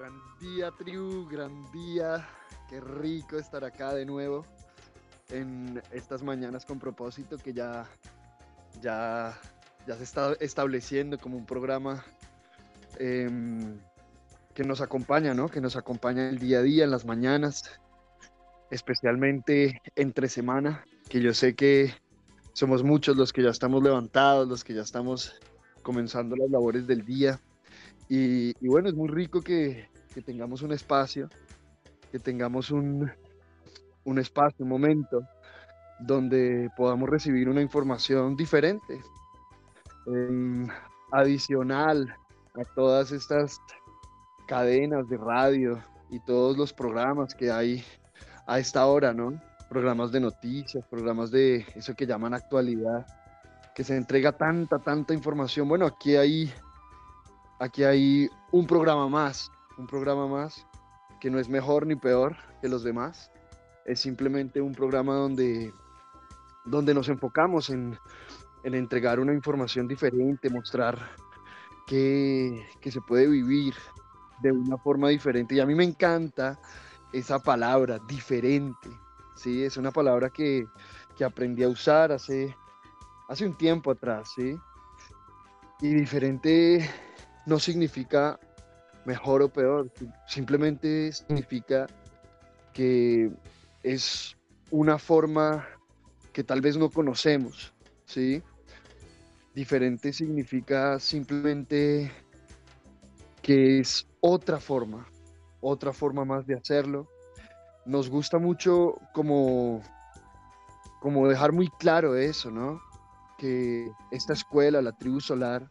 [0.00, 2.26] Gran día, tribu, gran día.
[2.70, 4.46] Qué rico estar acá de nuevo
[5.28, 7.86] en estas mañanas con propósito que ya,
[8.80, 9.38] ya,
[9.86, 12.02] ya se está estableciendo como un programa
[12.98, 13.78] em,
[14.54, 15.50] que nos acompaña, ¿no?
[15.50, 17.78] Que nos acompaña el día a día, en las mañanas,
[18.70, 21.92] especialmente entre semana, que yo sé que
[22.54, 25.38] somos muchos los que ya estamos levantados, los que ya estamos
[25.82, 27.38] comenzando las labores del día.
[28.12, 29.88] Y, bueno, es muy rico que,
[30.26, 31.28] tengamos un espacio,
[32.10, 33.08] que tengamos un,
[34.18, 35.22] espacio, un momento
[36.00, 39.00] donde podamos recibir una información diferente,
[40.08, 40.66] em,
[41.12, 42.12] adicional
[42.56, 43.60] a todas estas
[44.48, 45.80] cadenas de radio
[46.10, 47.84] y todos los programas que hay
[48.48, 49.40] a esta hora, ¿no?
[49.68, 53.06] Programas de noticias, programas de eso que llaman actualidad,
[53.72, 55.68] que se entrega tanta, tanta información.
[55.68, 56.52] Bueno, aquí hay
[57.60, 60.66] Aquí hay un programa más, un programa más
[61.20, 63.30] que no es mejor ni peor que los demás.
[63.84, 65.70] Es simplemente un programa donde,
[66.64, 67.98] donde nos enfocamos en,
[68.64, 71.10] entregar una información diferente, mostrar
[71.86, 73.74] que, se puede vivir
[74.40, 75.54] de una forma diferente.
[75.54, 76.58] Y a mí me encanta
[77.12, 78.88] esa palabra, diferente.
[79.34, 79.64] ¿sí?
[79.64, 80.66] Es una palabra que,
[81.14, 82.56] que aprendí a usar hace,
[83.28, 84.32] hace un tiempo atrás.
[84.34, 84.58] ¿sí?
[85.82, 86.88] Y diferente
[87.46, 88.38] no significa
[89.04, 89.90] mejor o peor,
[90.26, 91.86] simplemente significa
[92.72, 93.30] que
[93.82, 94.36] es
[94.70, 95.66] una forma
[96.32, 97.72] que tal vez no conocemos,
[98.04, 98.42] ¿sí?
[99.54, 102.10] Diferente significa simplemente
[103.42, 105.06] que es otra forma,
[105.60, 107.08] otra forma más de hacerlo.
[107.84, 109.82] Nos gusta mucho como,
[111.00, 112.80] como dejar muy claro eso, ¿no?
[113.38, 115.68] Que esta escuela, la tribu solar,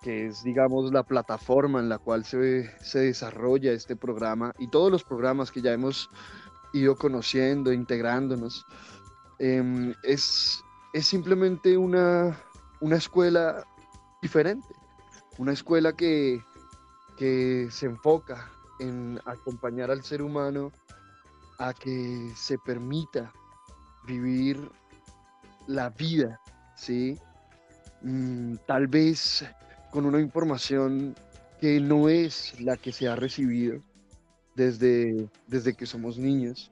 [0.00, 4.90] que es, digamos, la plataforma en la cual se, se desarrolla este programa y todos
[4.90, 6.08] los programas que ya hemos
[6.72, 8.64] ido conociendo, integrándonos.
[9.38, 10.62] Em, es,
[10.92, 12.38] es simplemente una,
[12.80, 13.66] una escuela
[14.22, 14.66] diferente,
[15.38, 16.42] una escuela que,
[17.18, 20.72] que se enfoca en acompañar al ser humano
[21.58, 23.32] a que se permita
[24.06, 24.70] vivir
[25.66, 26.40] la vida,
[26.74, 27.18] ¿sí?
[28.02, 29.44] Mm, tal vez
[29.90, 31.14] con una información
[31.60, 33.82] que no es la que se ha recibido
[34.54, 36.70] desde, desde que somos niños.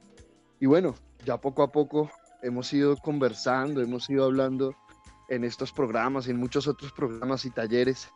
[0.60, 2.10] Y bueno, ya poco a poco
[2.42, 4.74] hemos ido conversando, hemos ido hablando
[5.28, 8.08] en estos programas en muchos otros programas y talleres.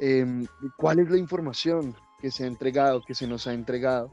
[0.00, 0.46] Em,
[0.76, 4.12] ¿Cuál es la información que se ha entregado, que se nos ha entregado?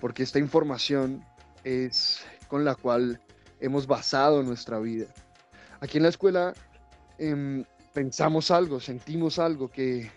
[0.00, 1.24] Porque esta información
[1.64, 3.20] es con la cual
[3.60, 5.06] hemos basado nuestra vida.
[5.80, 6.54] Aquí en la escuela
[7.18, 10.10] em, pensamos algo, sentimos algo, que,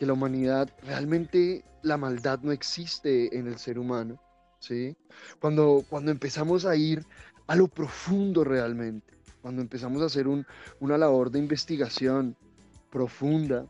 [0.00, 4.18] la humanidad, realmente la maldad no existe en el ser humano,
[4.58, 4.96] ¿sí?
[5.40, 7.04] Cuando, cuando empezamos a ir
[7.46, 9.12] a lo profundo realmente,
[9.42, 12.34] cuando empezamos a hacer una labor de investigación
[12.90, 13.66] profunda,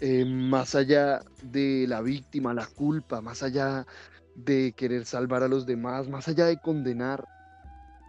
[0.00, 3.86] eh, más allá de la víctima, la culpa, más allá
[4.34, 7.26] de querer salvar a los demás, más allá de condenar,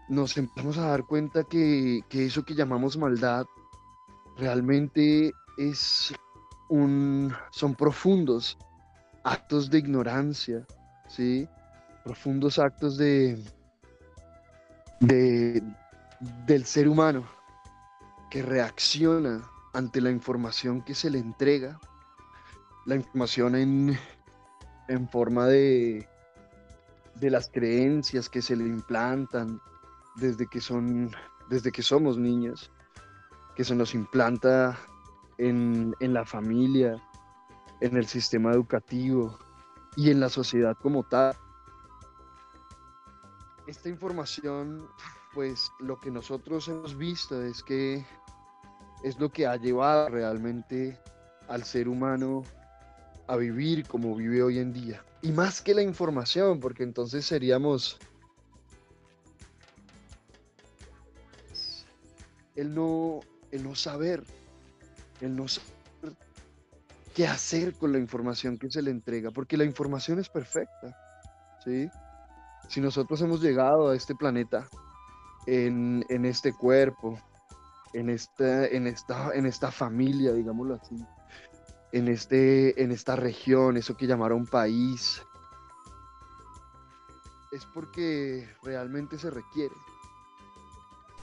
[0.07, 3.45] nos empezamos a dar cuenta que, que eso que llamamos maldad
[4.37, 6.13] realmente es
[6.69, 8.57] un, son profundos
[9.23, 10.65] actos de ignorancia,
[11.07, 11.47] ¿sí?
[12.03, 13.41] Profundos actos de,
[14.99, 15.63] de,
[16.45, 17.25] del ser humano
[18.29, 19.41] que reacciona
[19.73, 21.79] ante la información que se le entrega,
[22.85, 23.97] la información en,
[24.87, 26.07] en forma de,
[27.15, 29.59] de las creencias que se le implantan
[30.15, 31.11] desde que son
[31.49, 32.71] desde que somos niños
[33.55, 34.77] que se nos implanta
[35.37, 37.01] en, la familia,
[37.81, 39.37] en el sistema educativo
[39.95, 41.35] y en la sociedad como tal.
[43.67, 44.87] Esta información,
[45.33, 48.05] pues lo que nosotros hemos visto es que
[49.03, 50.99] es lo que ha llevado realmente
[51.47, 52.43] al ser humano
[53.27, 55.03] a vivir como vive hoy en día.
[55.21, 57.97] Y más que la información, porque entonces seríamos...
[62.55, 63.19] Él no,
[63.55, 64.23] el no saber,
[65.21, 65.65] el no saber
[67.15, 70.95] qué hacer con la información que se le entrega, porque la información es perfecta,
[71.63, 71.89] ¿sí?
[72.67, 74.67] Si nosotros hemos llegado a este planeta,
[75.47, 77.19] en, este cuerpo,
[77.93, 80.95] en esta, en, esta, en esta familia, digámoslo así,
[81.91, 85.21] en, este, en esta región, eso que llamaron país,
[87.51, 89.75] es porque realmente se requiere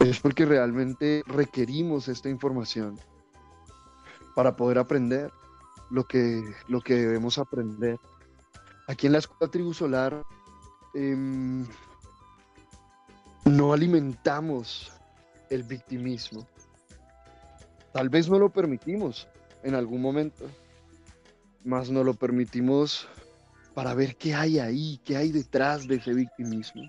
[0.09, 2.99] es porque realmente requerimos esta información
[4.35, 5.31] para poder aprender
[5.91, 7.99] lo que, lo que debemos aprender
[8.89, 10.23] Aquí en la Escuela Tribu Solar
[10.95, 11.65] em,
[13.45, 14.93] no alimentamos
[15.51, 16.47] el victimismo.
[17.93, 19.29] Tal vez no lo permitimos
[19.63, 20.47] en algún momento,
[21.65, 23.07] mas no lo permitimos
[23.73, 26.83] para ver qué hay ahí, qué hay detrás de ese victimismo,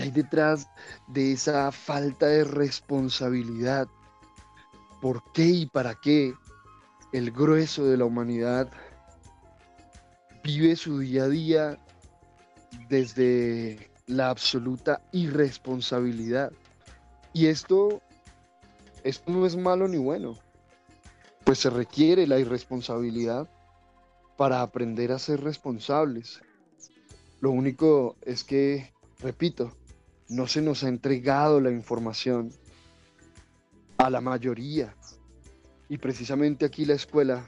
[0.00, 0.68] hay detrás
[1.06, 3.88] de esa falta de responsabilidad,
[5.00, 6.34] por qué y para qué
[7.12, 8.70] el grueso de la humanidad
[10.44, 11.78] vive su día a día
[12.88, 16.52] desde la absoluta irresponsabilidad.
[17.32, 18.02] Y esto,
[19.04, 20.38] esto no es malo ni bueno,
[21.44, 23.48] pues se requiere la irresponsabilidad
[24.36, 26.40] para aprender a ser responsables.
[27.40, 29.77] Lo único es que, repito,
[30.28, 32.52] no se nos ha entregado la información
[33.96, 34.94] a la mayoría.
[35.88, 37.44] Y precisamente aquí la escuela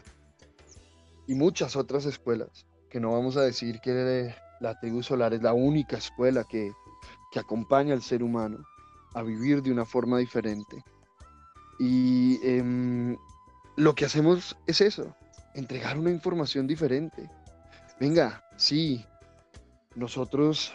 [1.27, 5.53] y muchas otras escuelas, que no vamos a decir que la tribu solar es la
[5.53, 6.73] única escuela que,
[7.37, 8.67] acompaña al ser humano
[9.15, 10.83] a vivir de una forma diferente.
[11.79, 13.17] Y em,
[13.77, 15.15] lo que hacemos es eso,
[15.55, 17.31] entregar una información diferente.
[18.01, 19.05] Venga, sí,
[19.95, 20.73] nosotros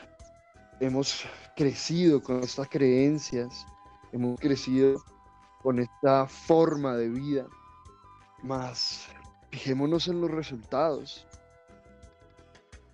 [0.80, 1.26] hemos
[1.56, 3.66] crecido con estas creencias,
[4.12, 5.02] hemos crecido
[5.62, 7.48] con esta forma de vida,
[8.44, 9.08] más
[9.52, 11.26] fijémonos en los resultados.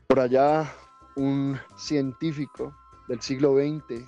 [0.07, 0.71] Por allá,
[1.15, 2.73] un científico
[3.07, 4.05] del siglo XX,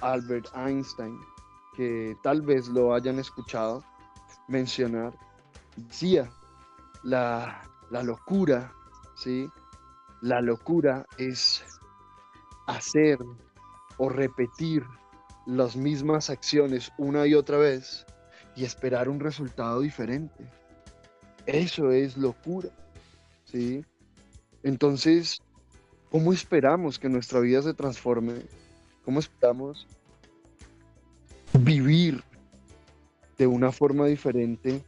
[0.00, 1.18] Albert Einstein,
[1.76, 3.82] que tal vez lo hayan escuchado
[4.48, 5.12] mencionar,
[5.76, 6.30] decía,
[7.02, 8.72] la, locura,
[9.14, 9.48] ¿sí?
[10.20, 11.73] La locura es
[12.66, 13.18] hacer
[13.98, 14.84] o repetir
[15.46, 18.06] las mismas acciones una y otra vez
[18.56, 20.50] y esperar un resultado diferente.
[21.46, 22.70] Eso es locura,
[23.44, 23.84] ¿sí?
[24.62, 25.42] Entonces,
[26.10, 28.42] ¿cómo esperamos que nuestra vida se transforme?
[29.04, 29.86] ¿Cómo esperamos
[31.52, 32.22] vivir
[33.36, 34.82] de una forma diferente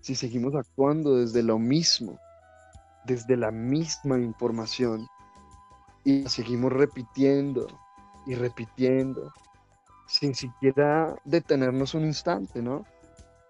[0.00, 2.18] si seguimos actuando desde lo mismo,
[3.04, 5.06] desde la misma información
[6.04, 7.66] y seguimos repitiendo
[8.26, 9.32] y repitiendo
[10.06, 12.84] sin siquiera detenernos un instante, ¿no?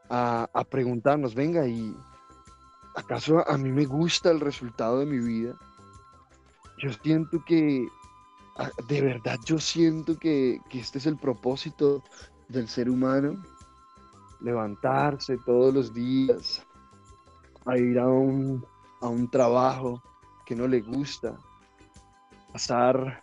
[0.08, 1.96] A, preguntarnos, venga, ¿y
[2.94, 5.54] acaso a mí me gusta el resultado de mi vida?
[6.78, 7.88] Yo siento que,
[8.88, 12.02] de verdad, yo siento que, que este es el propósito
[12.48, 13.42] del ser humano
[14.42, 16.62] levantarse todos los días,
[17.64, 18.64] a ir a un,
[19.00, 20.02] a un trabajo
[20.44, 21.38] que no le gusta,
[22.52, 23.22] pasar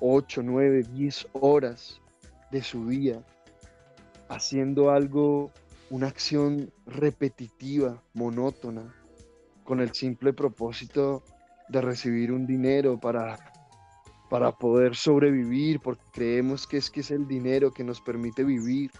[0.00, 2.00] 8, 9, 10 horas
[2.50, 3.22] de su día
[4.28, 5.50] haciendo algo,
[5.90, 8.94] una acción repetitiva, monótona,
[9.64, 11.22] con el simple propósito
[11.68, 13.38] de recibir un dinero para,
[14.30, 18.90] para poder sobrevivir, porque creemos que es que es el dinero que nos permite vivir.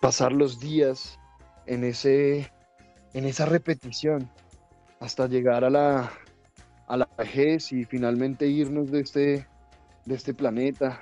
[0.00, 1.18] Pasar los días
[1.66, 2.52] en, ese,
[3.14, 4.30] en esa repetición
[5.00, 6.12] hasta llegar a la,
[7.70, 9.46] y finalmente irnos de este,
[10.04, 11.00] de este planeta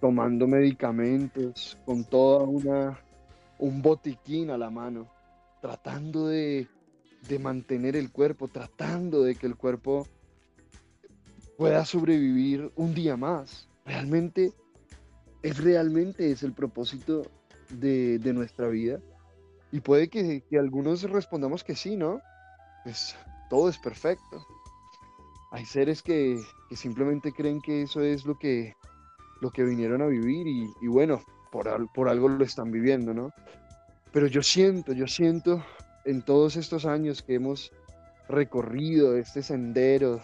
[0.00, 2.98] tomando medicamentos con toda una
[3.58, 5.06] un botiquín a la mano
[5.60, 6.66] tratando de,
[7.28, 10.06] de mantener el cuerpo tratando de que el cuerpo
[11.58, 14.54] pueda sobrevivir un día más realmente
[15.42, 17.22] es realmente es el propósito
[17.70, 19.00] de, nuestra vida.
[19.72, 22.20] Y puede que, algunos respondamos que sí, ¿no?
[22.84, 23.16] Pues
[23.48, 24.46] todo es perfecto.
[25.50, 26.40] Hay seres que,
[26.72, 28.74] simplemente creen que eso es lo que,
[29.40, 33.30] lo que vinieron a vivir y, bueno, por, por algo lo están viviendo, ¿no?
[34.12, 35.64] Pero yo siento, yo siento
[36.04, 37.72] en todos estos años que hemos
[38.28, 40.20] recorrido este sendero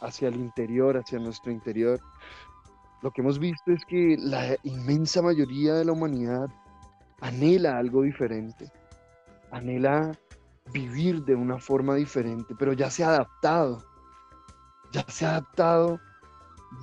[0.00, 2.00] hacia el interior, hacia nuestro interior,
[3.02, 6.48] lo que hemos visto es que la inmensa mayoría de la humanidad
[7.20, 8.70] anhela algo diferente,
[9.50, 10.12] anhela
[10.72, 13.82] vivir de una forma diferente, pero ya se ha adaptado,
[14.92, 16.00] ya se ha adaptado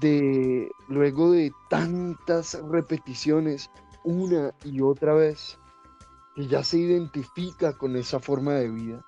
[0.02, 3.70] de luego de tantas repeticiones
[4.04, 5.58] una y otra vez,
[6.36, 9.06] que ya se identifica con esa forma de vida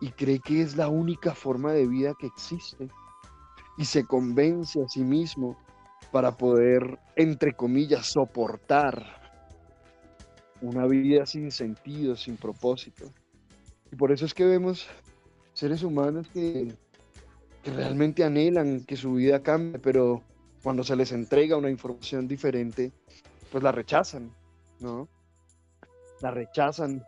[0.00, 2.88] y cree que es la única forma de vida que existe
[3.76, 5.56] y se convence a sí mismo
[6.10, 9.04] para poder, entre comillas, soportar
[10.60, 13.10] una vida sin sentido, sin propósito.
[13.92, 14.86] Y por eso es que vemos
[15.52, 16.74] seres humanos que,
[17.72, 20.22] realmente anhelan que su vida cambie, pero
[20.62, 22.92] cuando se les entrega una información diferente,
[23.50, 24.30] pues la rechazan,
[24.80, 25.08] ¿no?
[26.20, 27.04] La rechazan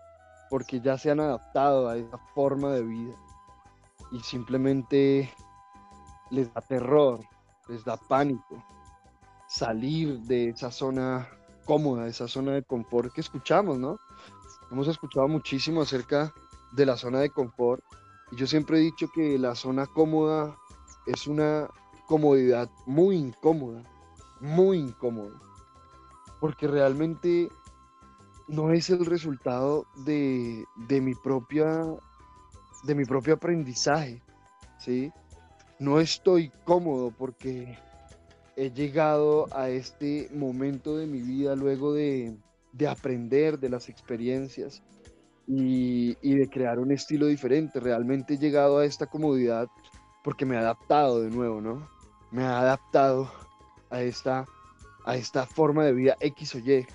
[0.50, 3.14] porque ya se han adaptado a esa forma de vida.
[4.12, 5.28] y simplemente
[6.30, 7.20] les da terror,
[7.68, 8.62] les da pánico
[9.48, 11.28] salir de esa zona
[11.64, 13.98] cómoda, de esa zona de confort que escuchamos, ¿no?
[14.70, 16.32] Hemos escuchado muchísimo acerca
[16.72, 17.82] de la zona de confort
[18.32, 20.56] yo siempre he dicho que la zona cómoda
[21.06, 21.68] es una
[22.06, 23.82] comodidad muy incómoda,
[24.40, 25.40] muy incómoda,
[26.40, 27.48] porque realmente
[28.48, 31.84] no es el resultado de, de mi propia
[32.84, 34.22] de mi propio aprendizaje,
[34.78, 35.10] ¿sí?
[35.78, 37.78] No estoy cómodo porque
[38.56, 42.36] he llegado a este momento de mi vida luego de,
[42.72, 44.82] de aprender de las experiencias
[45.46, 47.80] y, y, de crear un estilo diferente.
[47.80, 49.68] Realmente he llegado a esta comodidad
[50.22, 51.88] porque me he adaptado de nuevo, ¿no?
[52.30, 53.30] Me he adaptado
[53.90, 54.44] a esta,
[55.04, 56.86] a esta forma de vida X o Y.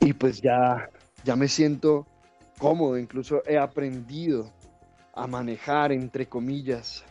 [0.00, 0.88] Y pues ya,
[1.24, 2.06] ya me siento
[2.58, 4.50] cómodo, incluso he aprendido
[5.14, 7.04] a manejar, entre comillas,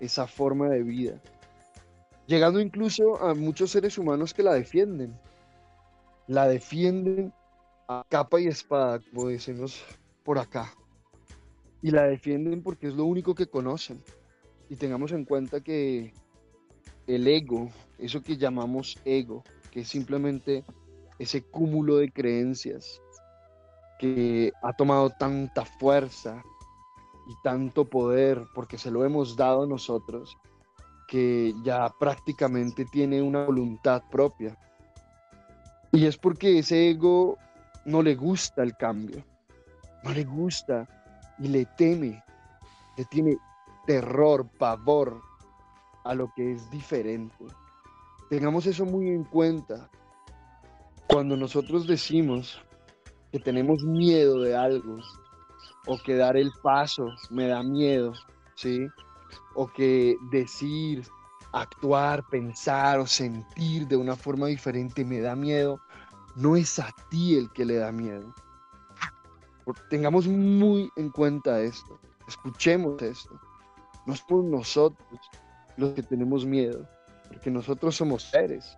[0.00, 1.20] esa forma de vida.
[2.26, 5.14] Llegando incluso a muchos seres humanos que la defienden.
[6.26, 7.32] La defienden
[8.08, 9.82] capa y espada, como decimos
[10.24, 10.72] por acá.
[11.82, 14.02] Y la defienden porque es lo único que conocen.
[14.68, 16.12] Y tengamos en cuenta que
[17.06, 20.64] el ego, eso que llamamos ego, que es simplemente
[21.18, 23.00] ese cúmulo de creencias
[23.98, 26.42] que ha tomado tanta fuerza
[27.28, 30.36] y tanto poder porque se lo hemos dado nosotros,
[31.06, 34.58] que ya prácticamente tiene una voluntad propia.
[35.92, 37.38] Y es porque ese ego
[37.84, 39.24] no le gusta el cambio,
[40.04, 40.88] no le gusta
[41.38, 42.22] y le teme,
[42.96, 43.36] le tiene
[43.86, 45.20] terror, pavor
[46.04, 47.44] a lo que es diferente.
[48.30, 49.90] Tengamos eso muy en cuenta.
[51.08, 52.60] Cuando nosotros decimos
[53.30, 54.98] que tenemos miedo de algo,
[55.86, 58.12] o que dar el paso me da miedo,
[58.54, 58.86] ¿sí?
[59.54, 61.04] O que decir,
[61.52, 65.80] actuar, pensar o sentir de una forma diferente me da miedo,
[66.36, 68.34] no es a ti el que le da miedo.
[69.90, 73.38] Tengamos muy en cuenta esto, escuchemos esto.
[74.06, 75.20] No somos nosotros
[75.76, 76.88] los que tenemos miedo,
[77.28, 78.76] porque nosotros somos seres,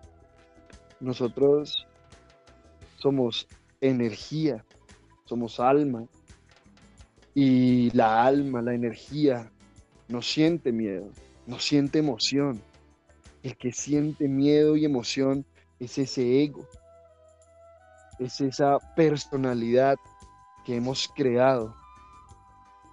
[1.00, 1.86] nosotros
[2.96, 3.46] somos
[3.80, 4.64] energía,
[5.24, 6.06] somos alma.
[7.36, 9.50] Y la alma, la energía,
[10.08, 11.10] no siente miedo,
[11.46, 12.62] no siente emoción.
[13.42, 15.44] El que siente miedo y emoción
[15.80, 16.66] es ese ego,
[18.18, 19.96] es esa personalidad
[20.64, 21.74] que hemos creado,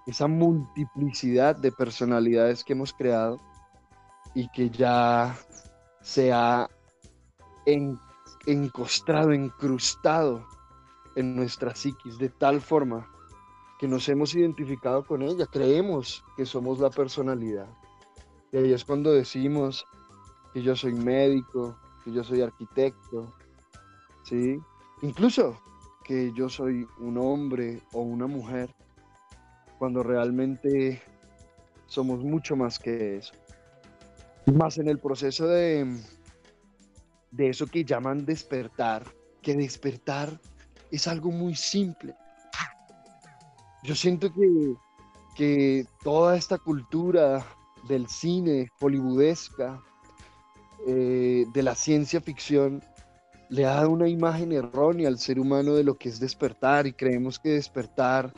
[0.06, 3.40] esa multiplicidad de personalidades que hemos creado
[4.34, 5.36] y que ya
[6.00, 6.68] se ha
[8.46, 10.46] encostrado, encrustado
[11.14, 13.08] en nuestra psiquis de tal forma
[13.78, 17.68] que nos hemos identificado con ella, creemos que somos la personalidad.
[18.52, 19.84] Y ahí es cuando decimos
[20.52, 23.34] que yo soy médico, que yo soy arquitecto,
[24.22, 24.60] ¿sí?
[25.02, 25.60] Incluso
[26.04, 28.70] que yo soy un hombre o una mujer,
[29.78, 31.02] cuando realmente
[31.86, 33.34] somos mucho más que eso.
[34.54, 36.00] Más en el proceso de,
[37.32, 39.04] de eso que llaman despertar,
[39.42, 40.40] que despertar
[40.92, 42.14] es algo muy simple.
[43.82, 44.74] Yo siento que,
[45.34, 47.44] que toda esta cultura
[47.88, 49.82] del cine hollywoodesca,
[50.86, 52.84] eh, de la ciencia ficción,
[53.52, 57.38] le da una imagen errónea al ser humano de lo que es despertar y creemos
[57.38, 58.32] que despertar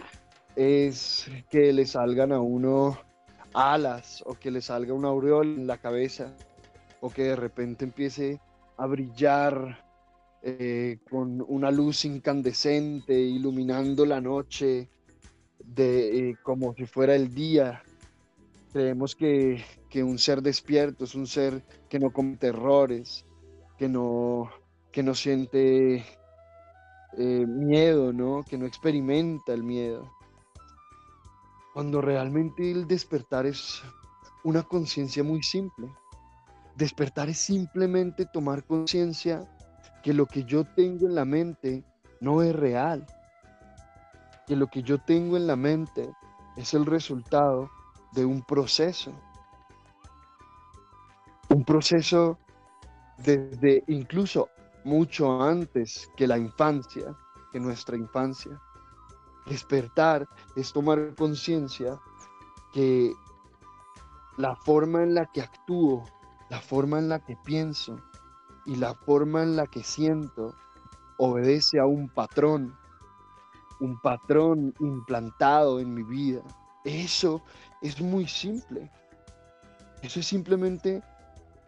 [0.57, 2.99] es que le salgan a uno
[3.53, 6.35] alas o que le salga una aureola en la cabeza
[7.01, 8.41] o que de repente empiece
[8.77, 9.85] a brillar
[10.43, 14.89] eh, con una luz incandescente iluminando la noche
[15.65, 17.85] de, eh, como si fuera el día.
[18.73, 19.63] Creemos que,
[19.95, 23.25] un ser despierto es un ser que no comete errores,
[23.79, 24.51] que no,
[24.95, 26.07] que no siente
[27.19, 28.45] eh, miedo, ¿no?
[28.45, 30.09] que no experimenta el miedo.
[31.73, 33.83] Cuando realmente el despertar es
[34.45, 35.93] una conciencia muy simple.
[36.77, 39.45] Despertar es simplemente tomar conciencia
[40.05, 41.83] que lo que yo tengo en la mente
[42.21, 43.05] no es real,
[44.47, 46.09] que lo que yo tengo en la mente
[46.57, 47.69] es el resultado
[48.13, 49.13] de un proceso,
[51.49, 52.39] un proceso
[53.19, 54.51] desde incluso
[54.85, 57.15] mucho antes que la infancia,
[57.53, 58.61] que nuestra infancia.
[59.47, 61.99] Despertar es tomar conciencia
[62.73, 63.13] que
[64.37, 66.05] la forma en la que actúo,
[66.51, 67.97] la forma en la que pienso,
[68.67, 70.55] y la forma en la que siento
[71.19, 72.75] obedece a un patrón,
[73.81, 76.43] un patrón implantado en mi vida,
[76.85, 77.43] Eso
[77.81, 78.91] es muy simple.
[80.03, 81.03] Eso es simplemente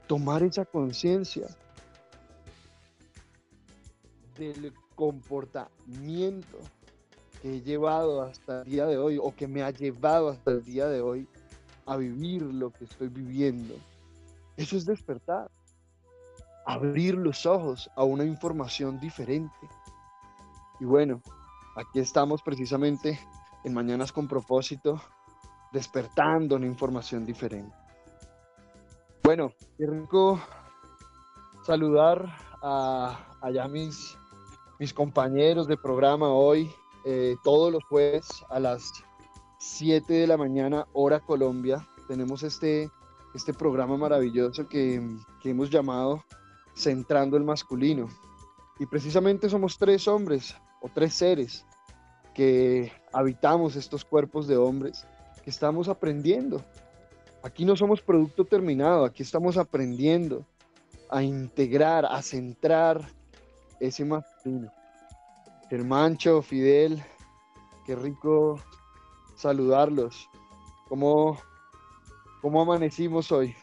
[0.06, 1.46] tomar esa conciencia
[4.38, 6.59] del comportamiento
[7.40, 10.64] que he llevado hasta el día de hoy o que me ha llevado hasta el
[10.64, 11.28] día de hoy
[11.87, 13.75] a vivir lo que estoy viviendo.
[14.57, 15.50] Eso es despertar,
[16.64, 19.55] abrir los ojos a una información diferente.
[20.81, 21.23] Y bueno,
[21.76, 23.19] aquí estamos precisamente
[23.64, 25.00] en Mañanas con propósito,
[25.73, 27.75] despertando una información diferente.
[29.23, 30.40] Bueno, quiero
[31.64, 32.25] saludar
[32.62, 34.16] a allá mis,
[34.78, 36.71] mis compañeros de programa hoy,
[37.04, 38.92] eh, todos los jueves a las
[39.59, 41.87] 7 de la mañana, hora Colombia.
[42.09, 42.90] Tenemos este,
[43.35, 45.02] este programa maravilloso que,
[45.42, 46.25] que hemos llamado
[46.75, 48.09] Centrando el Masculino.
[48.78, 51.64] Y precisamente somos tres hombres o tres seres
[52.35, 55.06] que habitamos estos cuerpos de hombres,
[55.42, 56.62] que estamos aprendiendo.
[57.42, 60.45] Aquí no somos producto terminado, aquí estamos aprendiendo
[61.09, 63.15] a integrar, a centrar
[63.80, 64.71] ese masculino.
[65.68, 67.02] Germancho, Fidel,
[67.85, 68.61] qué rico
[69.35, 70.28] saludarlos.
[70.88, 71.38] ¿Cómo,
[72.40, 73.56] cómo amanecimos hoy?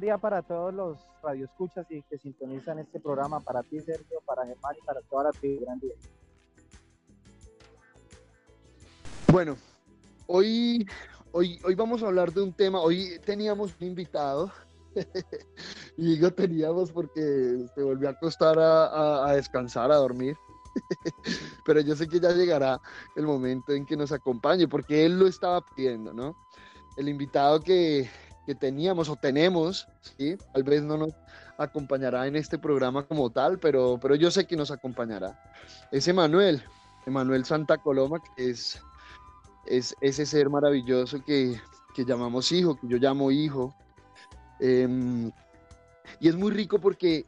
[0.00, 3.40] Día para todos los radioescuchas y que sintonizan este programa.
[3.40, 5.64] Para ti, Sergio, para Germán y para toda la tribu.
[5.64, 5.94] Gran día.
[9.30, 9.56] Bueno,
[10.26, 10.88] hoy,
[11.32, 12.80] hoy, hoy vamos a hablar de un tema.
[12.80, 14.50] Hoy teníamos un invitado.
[15.96, 20.36] y digo teníamos porque se volvió a acostar a descansar, a dormir.
[21.64, 22.80] Pero yo sé que ya llegará
[23.16, 26.36] el momento en que nos acompañe, porque él lo estaba pidiendo, ¿no?
[26.96, 28.08] El invitado que,
[28.50, 30.36] que teníamos o tenemos, ¿sí?
[30.52, 31.12] Tal vez no nos
[31.56, 35.40] acompañará en este programa como tal, pero, pero yo sé que nos acompañará.
[35.92, 36.60] Es Emanuel,
[37.06, 38.82] Emanuel Santa Coloma, que es,
[39.66, 41.60] es ese ser maravilloso que,
[41.94, 43.72] que llamamos hijo, que yo llamo hijo.
[44.58, 45.30] Em,
[46.18, 47.26] y es muy rico porque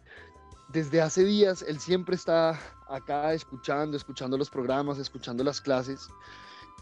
[0.71, 2.59] desde hace días él siempre está
[2.89, 6.09] acá escuchando, escuchando los programas, escuchando las clases.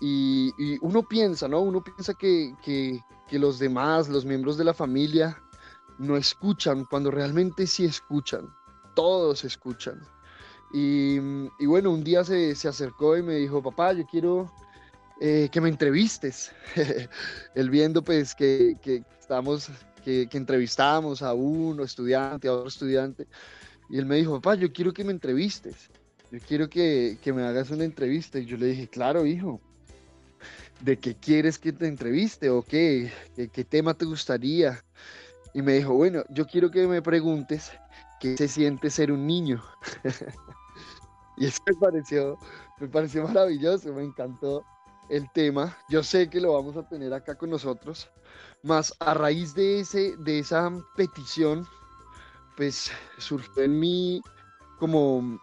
[0.01, 1.61] Y, uno piensa, ¿no?
[1.61, 5.37] Uno piensa que, que, que los demás, los miembros de la familia,
[5.99, 8.49] no escuchan, cuando realmente sí escuchan,
[8.95, 10.01] todos escuchan.
[10.73, 11.17] Y,
[11.59, 14.51] y bueno, un día se, se, acercó y me dijo, papá, yo quiero
[15.21, 16.53] eh, que me entrevistes.
[17.55, 19.71] Él viendo pues que, que estamos,
[20.05, 23.27] que, que entrevistábamos a uno estudiante, a otro estudiante,
[23.91, 25.91] y él me dijo, papá, yo quiero que me entrevistes,
[26.31, 28.39] yo quiero que, que me hagas una entrevista.
[28.39, 29.61] Y yo le dije, claro, hijo,
[30.81, 33.13] de qué quieres que te entreviste o qué,
[33.53, 34.83] qué, tema te gustaría.
[35.53, 37.73] Y me dijo, bueno, yo quiero que me preguntes
[38.21, 39.63] qué se siente ser un niño.
[41.37, 42.39] y eso me pareció,
[42.79, 44.65] me pareció maravilloso, me encantó
[45.09, 45.77] el tema.
[45.89, 48.09] Yo sé que lo vamos a tener acá con nosotros.
[48.63, 51.67] Más a raíz de, ese, de esa petición,
[52.57, 54.23] pues surgió en mí
[54.79, 55.41] como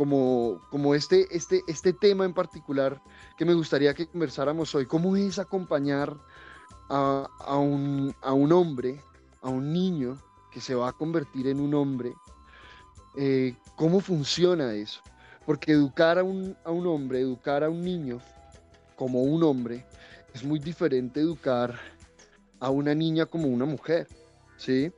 [0.00, 3.02] como, como este, este, este tema en particular
[3.36, 4.86] que me gustaría que conversáramos hoy.
[4.86, 6.16] ¿Cómo es acompañar
[6.88, 8.98] a, a, un, a un hombre,
[9.42, 10.16] a un niño
[10.50, 12.14] que se va a convertir en un hombre?
[13.18, 15.02] Eh, ¿Cómo funciona eso?
[15.44, 18.22] Porque educar a un, a un hombre, educar a un niño
[18.96, 19.84] como un hombre,
[20.32, 21.78] es muy diferente educar
[22.58, 24.08] a una niña como una mujer,
[24.56, 24.90] ¿sí?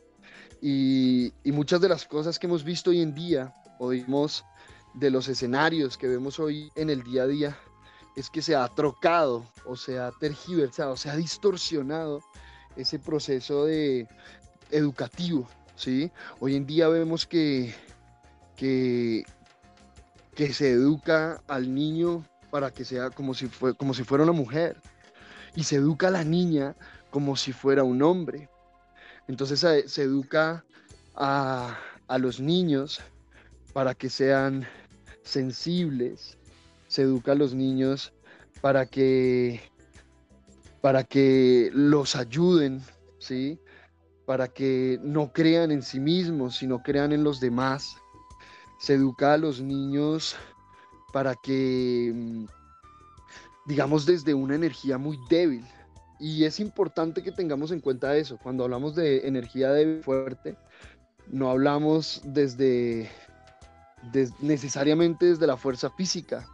[0.60, 4.44] Y, y, muchas de las cosas que hemos visto hoy en día, oímos
[4.94, 7.58] de los escenarios que vemos hoy en el día a día
[8.16, 12.20] es que se ha trocado o se ha tergiversado, se ha distorsionado
[12.76, 14.06] ese proceso de
[14.70, 16.10] educativo, ¿sí?
[16.40, 17.74] Hoy en día vemos que,
[18.56, 19.24] que,
[20.34, 24.32] que se educa al niño para que sea como si, fue, como si fuera una
[24.32, 24.76] mujer
[25.54, 26.76] y se educa a la niña
[27.10, 28.48] como si fuera un hombre.
[29.28, 30.64] Entonces se, se educa
[31.14, 31.78] a,
[32.08, 33.00] a los niños
[33.72, 34.66] para que sean
[35.22, 36.38] sensibles,
[36.88, 38.12] se educa a los niños
[38.60, 39.60] para que,
[40.80, 42.82] para que los ayuden,
[43.18, 43.58] ¿sí?
[44.26, 47.96] Para que no crean en sí mismos, sino crean en los demás.
[48.78, 50.36] Se educa a los niños
[51.12, 52.44] para que, mm,
[53.66, 55.64] digamos, desde una energía muy débil.
[56.18, 58.38] Y es importante que tengamos en cuenta eso.
[58.38, 60.56] Cuando hablamos de energía débil fuerte,
[61.28, 63.10] no hablamos desde
[64.40, 66.48] necesariamente desde la fuerza física,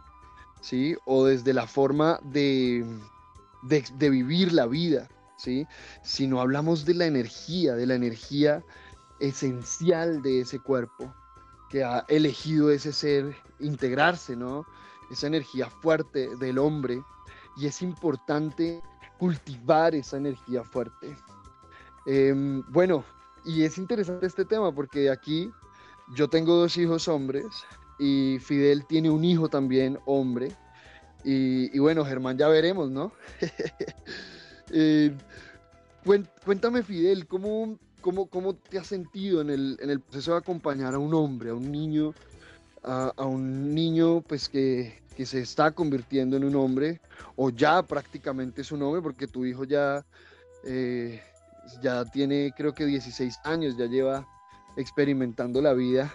[0.61, 0.95] ¿sí?
[1.05, 2.85] O desde la forma de,
[3.63, 5.67] de, vivir la vida, ¿sí?
[6.03, 8.63] Sino hablamos de la energía, de la energía
[9.19, 11.13] esencial de ese cuerpo
[11.69, 14.65] que ha elegido ese ser integrarse, ¿no?
[15.11, 17.03] Esa energía fuerte del hombre.
[17.57, 18.81] Y es importante
[19.17, 21.15] cultivar esa energía fuerte.
[22.05, 23.03] Em, bueno,
[23.45, 25.51] y es interesante este tema porque aquí
[26.15, 27.45] yo tengo dos hijos hombres
[27.99, 30.51] y Fidel tiene un hijo también hombre.
[31.23, 33.11] Y, bueno, Germán, ya veremos, ¿no?
[34.71, 35.11] Eh,
[36.45, 40.93] cuéntame, Fidel, ¿cómo, cómo, cómo te has sentido en el, en el, proceso de acompañar
[40.93, 42.13] a un hombre, a un niño,
[42.83, 47.01] a, un niño pues que, que, se está convirtiendo en un hombre,
[47.35, 50.05] o ya prácticamente es un hombre, porque tu hijo ya,
[50.65, 51.19] eh,
[51.81, 54.27] ya tiene creo que 16 años, ya lleva
[54.75, 56.13] experimentando la vida.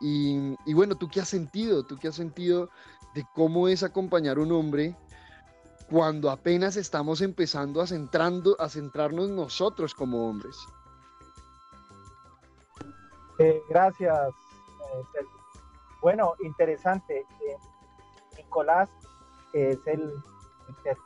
[0.00, 1.84] Y, y, bueno, ¿tú qué has sentido?
[1.84, 2.70] ¿Tú qué has sentido
[3.14, 4.96] de cómo es acompañar un hombre
[5.90, 10.56] cuando apenas estamos empezando a, centrando, a centrarnos nosotros como hombres?
[13.38, 14.34] Eh, gracias,
[15.14, 15.24] eh,
[16.02, 17.20] Bueno, interesante.
[17.20, 17.56] Eh,
[18.36, 18.90] Nicolás
[19.52, 20.12] es el,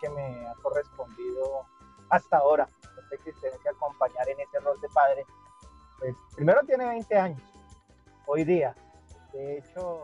[0.01, 1.67] que me ha correspondido
[2.09, 5.25] hasta ahora, esta existencia, acompañar en ese rol de padre.
[6.03, 7.41] Pues primero tiene 20 años,
[8.27, 8.75] hoy día.
[9.33, 10.01] De hecho,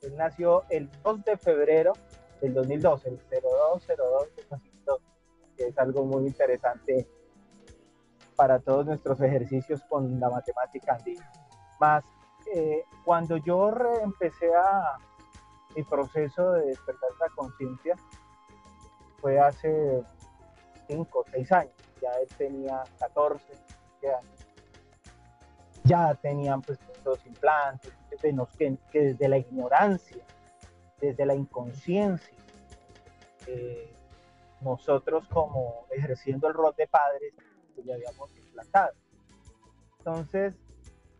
[0.00, 1.92] él nació el 2 de febrero
[2.40, 5.00] del 2012, el 0202
[5.56, 7.08] que es algo muy interesante
[8.36, 11.32] para todos nuestros ejercicios con la matemática andina.
[11.80, 12.04] Más,
[12.54, 13.72] eh, cuando yo
[14.04, 14.98] empecé a
[15.74, 17.96] mi proceso de despertar la conciencia,
[19.20, 20.04] fue hace
[20.86, 23.52] 5 o 6 años, ya él tenía 14
[24.04, 24.35] años.
[25.86, 27.92] Ya tenían pues los implantes,
[28.58, 30.24] que, que desde la ignorancia,
[31.00, 32.36] desde la inconsciencia,
[33.46, 33.92] eh,
[34.60, 37.34] nosotros como ejerciendo el rol de padres,
[37.74, 38.92] pues, le habíamos implantado.
[39.98, 40.54] Entonces,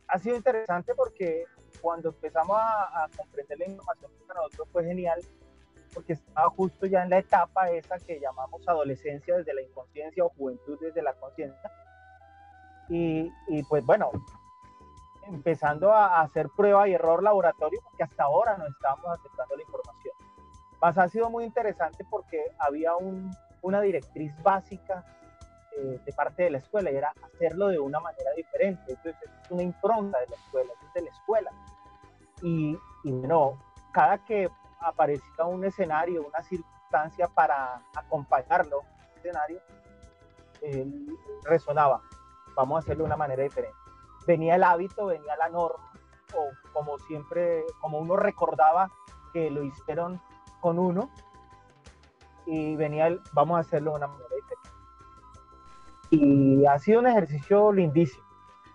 [0.09, 1.44] ha sido interesante porque
[1.81, 5.20] cuando empezamos a, comprender la información para nosotros fue genial,
[5.94, 10.29] porque estaba justo ya en la etapa esa que llamamos adolescencia desde la inconsciencia o
[10.31, 11.70] juventud desde la conciencia.
[12.88, 13.31] Y,
[13.68, 14.11] pues bueno,
[15.28, 20.14] empezando a hacer prueba y error laboratorio, porque hasta ahora no estábamos aceptando la información.
[20.80, 23.30] Más ha sido muy interesante porque había un,
[23.62, 25.04] una directriz básica
[25.76, 28.92] eh, de parte de la escuela y era hacerlo de una manera diferente.
[28.92, 31.50] Entonces es una impronta de la escuela, es de la escuela.
[32.42, 33.58] Y, y bueno,
[33.92, 38.82] cada que aparecía un escenario, una circunstancia para acompañarlo,
[39.16, 39.60] escenario,
[41.44, 42.02] resonaba.
[42.54, 43.86] Vamos a hacerlo de una manera diferente
[44.26, 45.92] venía el hábito, venía la norma,
[46.34, 48.90] o como siempre, como uno recordaba
[49.32, 50.20] que lo hicieron
[50.60, 51.10] con uno,
[52.46, 54.68] y venía el, vamos a hacerlo de una manera diferente.
[56.10, 58.24] Y ha sido un ejercicio lindísimo.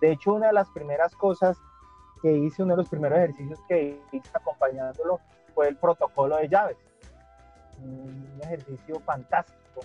[0.01, 1.57] De hecho, una de las primeras cosas
[2.21, 5.19] que hice, uno de los primeros ejercicios que hice acompañándolo
[5.53, 6.77] fue el protocolo de llaves.
[7.79, 9.81] Un ejercicio fantástico,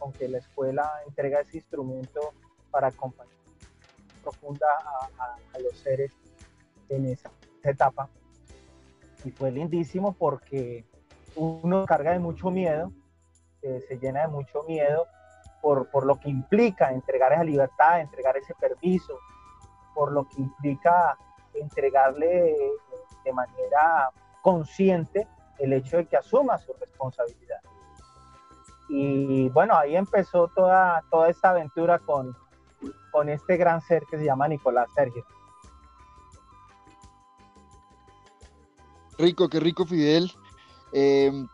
[0.00, 2.20] aunque la escuela entrega ese instrumento
[2.70, 3.43] para acompañar
[4.24, 4.66] profunda
[5.18, 6.12] a, los seres
[6.88, 7.30] en esa,
[7.62, 8.08] etapa.
[9.24, 10.84] Y fue lindísimo porque
[11.34, 12.92] uno carga de mucho miedo,
[13.62, 15.06] eh, se llena de mucho miedo
[15.62, 19.18] por, por, lo que implica entregar esa libertad, entregar ese permiso,
[19.94, 21.16] por lo que implica
[21.54, 22.54] entregarle
[23.24, 24.10] de manera
[24.42, 25.26] consciente
[25.58, 27.60] el hecho de que asuma su responsabilidad.
[28.88, 32.36] Y bueno, ahí empezó toda, toda esta aventura con,
[33.10, 35.24] con este gran ser que se llama Nicolás Sergio.
[39.18, 40.32] Rico, qué rico Fidel.
[40.92, 41.46] Eh,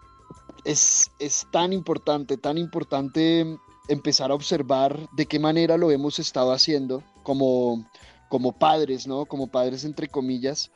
[0.64, 1.10] es,
[1.50, 7.84] tan importante, tan importante empezar a observar de qué manera lo hemos estado haciendo como,
[8.28, 9.26] como padres, ¿no?
[9.26, 10.70] Como padres entre comillas.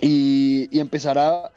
[0.00, 1.52] Y, empezar a,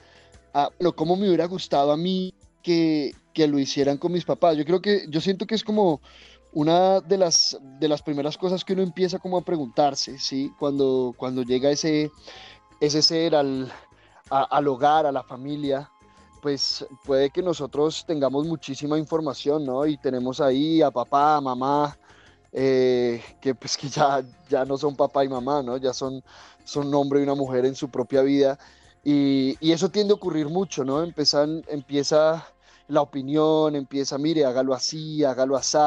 [0.54, 4.58] a, lo me hubiera gustado a mí que, que lo hicieran con mis papás.
[4.58, 6.02] Yo creo que, yo siento que es como
[6.56, 10.54] una de las, de las primeras cosas que uno empieza como a preguntarse, ¿sí?
[10.58, 12.10] Cuando, cuando llega ese,
[12.80, 13.72] ese ser al,
[14.30, 15.92] al hogar, a la familia,
[16.42, 19.86] pues puede que nosotros tengamos muchísima información, ¿no?
[19.86, 21.98] Y tenemos ahí a papá, a mamá,
[22.54, 25.76] eh, que pues que ya, ya no son papá y mamá, ¿no?
[25.76, 26.24] Ya son,
[26.64, 28.58] son un hombre y una mujer en su propia vida.
[29.04, 31.04] Y, y eso tiende a ocurrir mucho, ¿no?
[31.04, 32.48] Empiezan, empieza
[32.88, 35.78] la opinión, empieza, mire, hágalo así, hágalo así,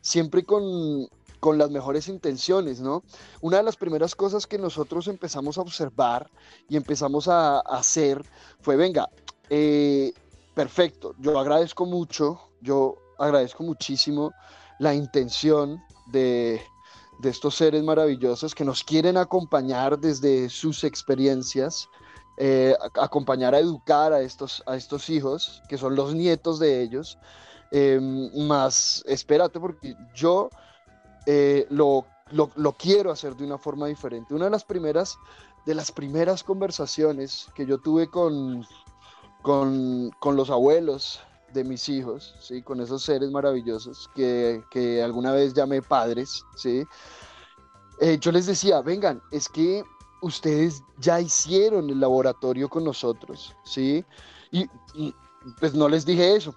[0.00, 1.08] siempre con,
[1.56, 3.04] las mejores intenciones, ¿no?
[3.40, 6.28] Una de las primeras cosas que nosotros empezamos a observar
[6.68, 8.20] y empezamos a, hacer
[8.60, 9.08] fue, venga,
[9.48, 10.12] eh,
[10.54, 14.32] perfecto, yo agradezco mucho, yo agradezco muchísimo
[14.80, 16.60] la intención de,
[17.18, 21.88] de estos seres maravillosos que nos quieren acompañar desde sus experiencias,
[22.36, 27.18] eh, acompañar a educar a estos, a estos hijos, que son los nietos de ellos.
[27.70, 30.50] Em, más, espérate, porque yo
[31.26, 34.34] eh, lo, lo, quiero hacer de una forma diferente.
[34.34, 35.16] Una de las primeras,
[35.64, 38.64] de las primeras conversaciones que yo tuve con,
[39.42, 41.20] con, con los abuelos
[41.52, 42.62] de mis hijos, ¿sí?
[42.62, 46.84] con esos seres maravillosos que, que alguna vez llamé padres, ¿sí?
[48.00, 49.82] Eh, yo les decía, vengan, es que
[50.20, 54.04] ustedes ya hicieron el laboratorio con nosotros, ¿sí?
[54.50, 54.66] Y,
[55.60, 56.52] pues no les dije eso,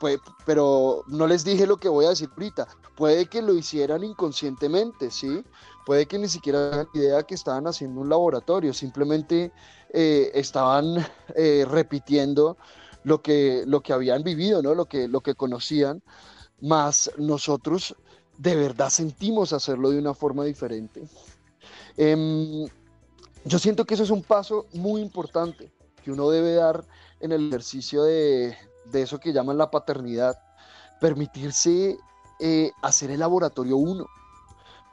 [0.48, 2.67] pero no les dije lo que voy a decir ahorita.
[2.95, 5.43] Puede que lo hicieran inconscientemente, ¿sí?
[5.86, 9.52] Puede que ni siquiera tengan idea que estaban haciendo un laboratorio, simplemente
[9.93, 12.58] eh, estaban eh, repitiendo
[13.04, 14.74] lo que, lo que habían vivido, ¿no?
[14.74, 16.02] Lo que, lo que conocían,
[16.62, 17.95] más nosotros
[18.39, 21.04] de verdad sentimos hacerlo de una forma diferente.
[21.98, 22.67] Em,
[23.50, 25.72] yo siento que eso es un paso muy importante
[26.04, 26.86] que uno debe dar
[27.20, 28.56] en el ejercicio de,
[28.94, 30.40] eso que llaman la paternidad,
[31.02, 31.98] permitirse
[32.40, 34.06] eh, hacer el laboratorio uno,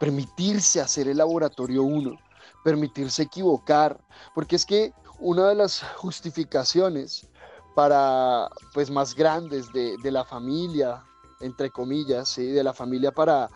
[0.00, 2.16] permitirse hacer el laboratorio uno,
[2.64, 4.00] permitirse equivocar,
[4.34, 7.26] porque es que una de las justificaciones
[7.74, 11.04] para, pues, más grandes de, la familia,
[11.40, 13.50] entre comillas, de la familia para,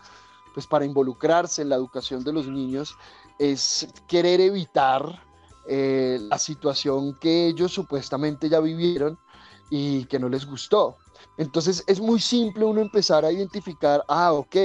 [0.53, 2.97] pues, para involucrarse en la educación de los niños,
[3.40, 5.18] es querer evitar
[5.66, 9.18] eh, la situación que ellos supuestamente ya vivieron
[9.70, 10.98] y que no les gustó.
[11.38, 14.57] Entonces es muy simple uno empezar a identificar, ah, ok,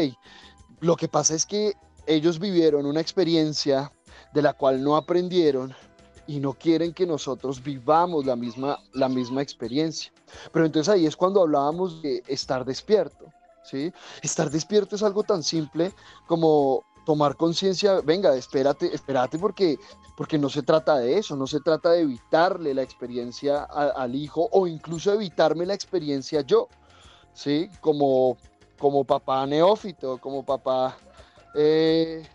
[0.82, 1.74] lo que pasa es que
[2.06, 3.94] ellos vivieron una experiencia
[4.34, 5.74] de la cual no aprendieron
[6.28, 10.12] y no quieren que nosotros vivamos la misma, la misma experiencia.
[10.52, 13.32] Pero entonces ahí es cuando hablábamos de estar despierto,
[13.64, 13.94] ¿sí?
[14.22, 15.94] Estar despierto es algo tan simple
[16.28, 19.78] como tomar conciencia, venga, espérate, espérate porque,
[20.18, 24.50] porque no se trata de eso, no se trata de evitarle la experiencia al hijo
[24.52, 26.68] o incluso evitarme la experiencia yo,
[27.34, 27.70] ¿sí?
[27.80, 28.38] Como,
[28.78, 30.98] como papá neófito, como papá
[31.54, 32.28] eh,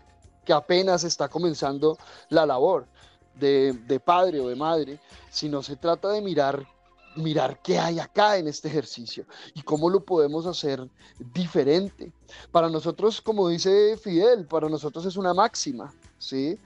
[0.43, 1.97] que apenas está comenzando
[2.29, 2.87] la labor
[3.35, 6.65] de, de padre o de madre, sino se trata de mirar
[7.15, 10.87] mirar qué hay acá en este ejercicio y cómo lo podemos hacer
[11.33, 12.11] diferente.
[12.51, 16.57] Para nosotros, como dice Fidel, para nosotros es una máxima, ¿sí?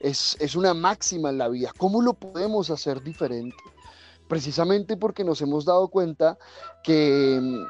[0.00, 1.72] Es, es una máxima en la vida.
[1.78, 3.56] ¿Cómo lo podemos hacer diferente?
[4.28, 6.38] Precisamente porque nos hemos dado cuenta
[6.82, 7.64] que,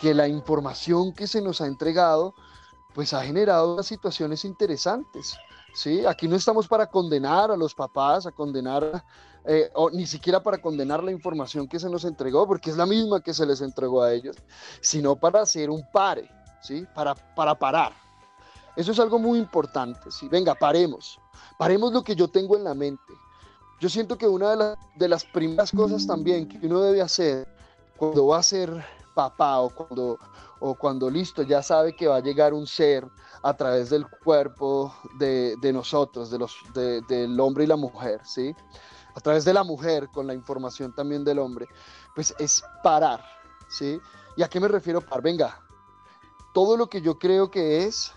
[0.00, 2.34] que la información que se nos ha entregado
[2.94, 5.36] pues ha generado situaciones interesantes.
[5.78, 6.04] ¿Sí?
[6.04, 9.04] Aquí no estamos para condenar a los papás, a condenar
[9.44, 12.84] eh, o ni siquiera para condenar la información que se nos entregó, porque es la
[12.84, 14.36] misma que se les entregó a ellos,
[14.80, 16.28] sino para hacer un pare,
[16.60, 16.84] ¿sí?
[16.96, 17.92] Para, para parar.
[18.74, 20.28] Eso es algo muy importante, ¿sí?
[20.28, 21.20] Venga, paremos.
[21.56, 23.12] Paremos lo que yo tengo en la mente.
[23.80, 27.46] Yo siento que una de, de las primeras cosas también que uno debe hacer
[27.96, 30.18] cuando va a ser papá o cuando,
[30.60, 33.06] o cuando listo ya sabe que va a llegar un ser
[33.42, 38.54] a través del cuerpo de, nosotros, de los, de, del hombre y la mujer, ¿sí?
[39.18, 41.66] a través de la mujer, con la información también del hombre,
[42.14, 43.24] pues es parar,
[43.68, 44.00] ¿sí?
[44.36, 45.22] ¿Y a qué me refiero par?
[45.22, 45.60] Venga,
[46.54, 48.12] todo lo que yo creo que es,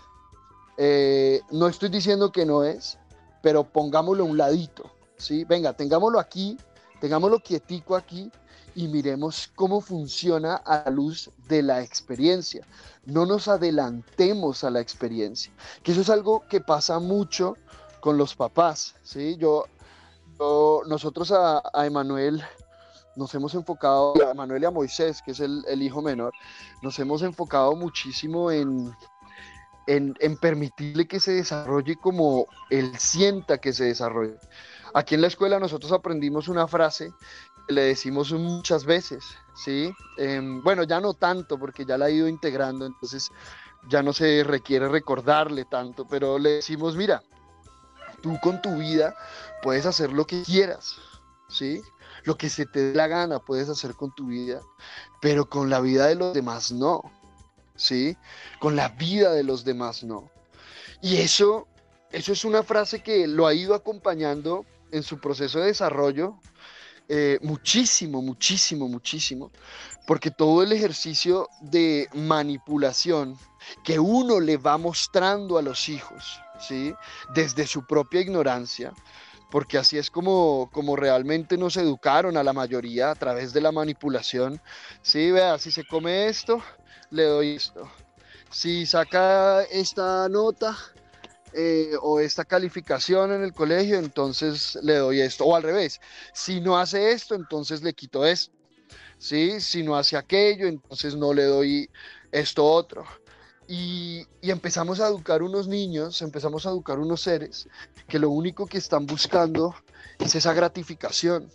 [0.76, 3.00] eh, no estoy diciendo que no es,
[3.42, 5.44] pero pongámoslo a un ladito, ¿sí?
[5.44, 6.56] Venga, tengámoslo aquí,
[7.00, 8.30] tengámoslo quietico aquí
[8.74, 12.66] y miremos cómo funciona a la luz de la experiencia.
[13.04, 17.56] No nos adelantemos a la experiencia, que eso es algo que pasa mucho
[18.00, 19.36] con los papás, ¿sí?
[19.36, 19.66] Yo
[20.86, 22.42] nosotros a, Emanuel
[23.14, 26.32] nos hemos enfocado, a Emanuel y a Moisés, que es el, hijo menor,
[26.82, 28.92] nos hemos enfocado muchísimo en,
[29.86, 34.36] en, permitirle que se desarrolle como él sienta que se desarrolle.
[34.94, 37.12] Aquí en la escuela nosotros aprendimos una frase
[37.72, 39.92] le decimos muchas veces, ¿sí?
[40.16, 43.30] Em, bueno, ya no tanto porque ya la ha ido integrando, entonces
[43.88, 47.22] ya no se requiere recordarle tanto, pero le decimos, mira,
[48.20, 49.14] tú con tu vida
[49.62, 50.96] puedes hacer lo que quieras,
[51.48, 51.82] ¿sí?
[52.24, 54.60] Lo que se te dé la gana puedes hacer con tu vida,
[55.20, 57.02] pero con la vida de los demás no,
[57.74, 58.16] ¿sí?
[58.60, 60.30] Con la vida de los demás no.
[61.00, 61.66] Y eso,
[62.12, 66.38] eso es una frase que lo ha ido acompañando en su proceso de desarrollo
[67.14, 69.50] eh, muchísimo, muchísimo, muchísimo,
[70.06, 73.36] porque todo el ejercicio de manipulación
[73.84, 76.94] que uno le va mostrando a los hijos, ¿sí?
[77.34, 78.94] Desde su propia ignorancia,
[79.50, 83.72] porque así es como, como realmente nos educaron a la mayoría a través de la
[83.72, 84.58] manipulación.
[85.02, 86.62] Sí, vea, si se come esto,
[87.10, 87.90] le doy esto.
[88.50, 90.78] Si saca esta nota,
[91.54, 95.44] eh, o esta calificación en el colegio, entonces le doy esto.
[95.44, 96.00] O al revés,
[96.32, 98.52] si no hace esto, entonces le quito esto.
[99.18, 99.60] ¿sí?
[99.60, 101.90] Si no hace aquello, entonces no le doy
[102.32, 103.04] esto otro.
[103.68, 107.68] Y, y, empezamos a educar unos niños, empezamos a educar unos seres
[108.08, 109.74] que lo único que están buscando
[110.18, 111.48] es esa gratificación,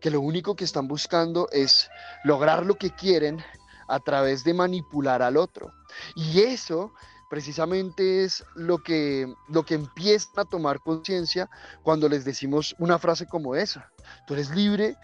[0.00, 1.88] que lo único que están buscando es
[2.24, 3.42] lograr lo que quieren
[3.88, 5.72] a través de manipular al otro.
[6.16, 6.92] Y eso
[7.28, 11.48] precisamente es lo que, lo que empiezan a tomar conciencia
[11.82, 13.90] cuando les decimos una frase como esa.
[14.26, 14.96] Tú eres libre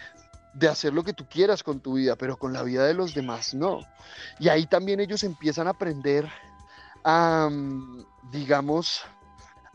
[0.55, 3.15] de hacer lo que tú quieras con tu vida, pero con la vida de los
[3.15, 3.81] demás no.
[4.39, 6.29] Y ahí también ellos empiezan a aprender
[7.05, 9.03] a, mm, digamos,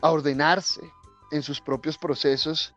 [0.02, 0.80] a ordenarse
[1.32, 2.74] en sus propios procesos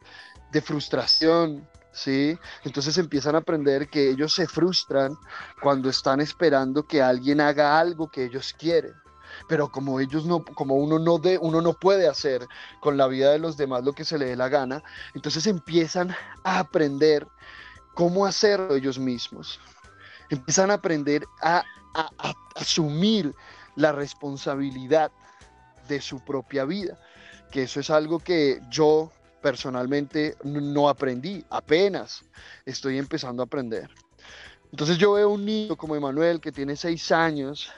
[0.52, 2.38] de frustración, ¿sí?
[2.64, 5.16] Entonces empiezan a aprender que ellos se frustran
[5.62, 8.94] cuando están esperando que alguien haga algo que ellos quieren
[9.48, 12.48] pero como ellos no, como uno no, de, uno no puede hacer
[12.80, 16.16] con la vida de los demás lo que se le dé la gana, entonces empiezan
[16.44, 17.28] a aprender
[17.94, 19.60] cómo hacerlo ellos mismos.
[20.30, 21.64] Empiezan a aprender a,
[22.56, 23.34] asumir
[23.76, 25.12] la responsabilidad
[25.88, 27.00] de su propia vida,
[27.52, 32.24] que eso es algo que yo personalmente no aprendí, apenas
[32.66, 33.90] estoy empezando a aprender.
[34.72, 37.72] Entonces yo veo un niño como Emanuel que tiene seis años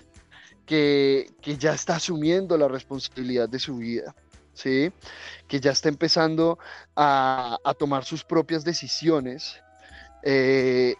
[0.66, 4.16] que, ya está asumiendo la responsabilidad de su vida,
[4.54, 4.92] ¿sí?
[5.48, 6.60] que ya está empezando
[6.96, 9.60] a, tomar sus propias decisiones
[10.24, 10.96] eh,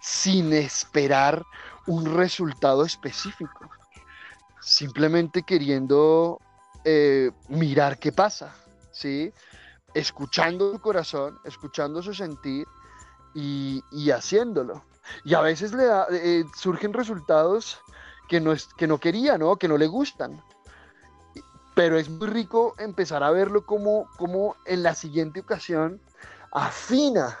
[0.00, 1.42] sin esperar
[1.86, 3.70] un resultado específico,
[4.60, 6.40] simplemente queriendo
[6.84, 8.54] eh, mirar qué pasa,
[8.92, 9.32] ¿sí?
[9.94, 12.66] escuchando su corazón, escuchando su sentir
[13.34, 14.84] y, haciéndolo.
[15.24, 17.80] Y a veces le eh, surgen resultados
[18.30, 19.56] que no, es, que no quería, ¿no?
[19.56, 20.40] Que no le gustan.
[21.74, 26.00] Pero es muy rico empezar a verlo como, como en la siguiente ocasión
[26.52, 27.36] afina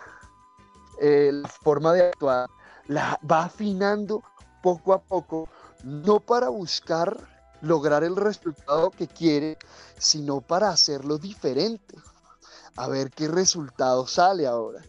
[1.00, 2.50] eh, la forma de actuar,
[2.88, 4.24] la va afinando
[4.64, 5.48] poco a poco,
[5.84, 7.16] no para buscar
[7.60, 9.58] lograr el resultado que quiere,
[9.96, 11.96] sino para hacerlo diferente,
[12.74, 14.82] a ver qué resultado sale ahora.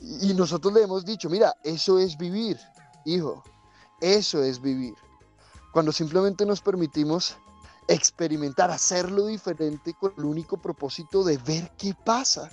[0.00, 2.56] Y nosotros le hemos dicho, mira, eso es vivir,
[3.04, 3.42] hijo,
[4.00, 4.94] eso es vivir
[5.74, 7.36] cuando simplemente nos permitimos
[7.88, 12.48] experimentar, hacerlo diferente con el único propósito de ver qué pasa,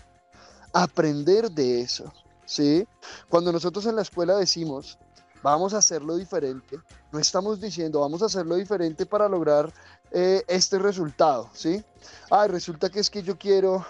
[0.74, 2.12] aprender de eso,
[2.46, 2.84] ¿sí?
[3.30, 4.98] Cuando nosotros en la escuela decimos,
[5.44, 6.80] vamos a hacerlo diferente,
[7.12, 9.72] no estamos diciendo, vamos a hacerlo diferente para lograr
[10.10, 11.86] eh, este resultado, ¿sí?
[12.32, 13.86] Ah, resulta que es que yo quiero...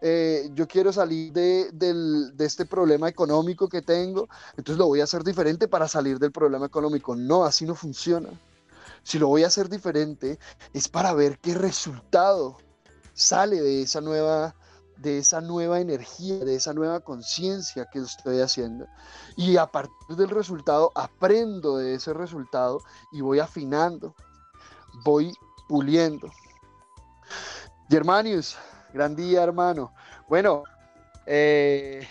[0.00, 5.04] Eh, yo quiero salir de, de este problema económico que tengo, entonces lo voy a
[5.04, 7.16] hacer diferente para salir del problema económico.
[7.16, 8.28] No, así no funciona
[9.08, 10.38] si lo voy a hacer diferente,
[10.74, 12.58] es para ver qué resultado
[13.14, 14.54] sale de esa nueva
[14.98, 18.86] de esa nueva energía, de esa nueva conciencia que estoy haciendo.
[19.34, 24.14] Y a partir del resultado, aprendo de ese resultado y voy afinando,
[25.04, 25.32] voy
[25.68, 26.28] puliendo.
[27.88, 28.58] Germanius,
[28.92, 29.94] gran día, hermano.
[30.28, 30.64] Bueno,
[31.24, 32.06] eh,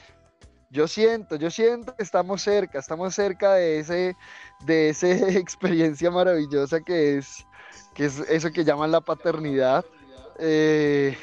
[0.70, 4.16] yo siento, yo siento que estamos cerca, estamos cerca de ese,
[4.66, 7.46] de esa experiencia maravillosa que es,
[7.94, 9.86] que es eso que llaman la paternidad.
[10.40, 11.18] Eh,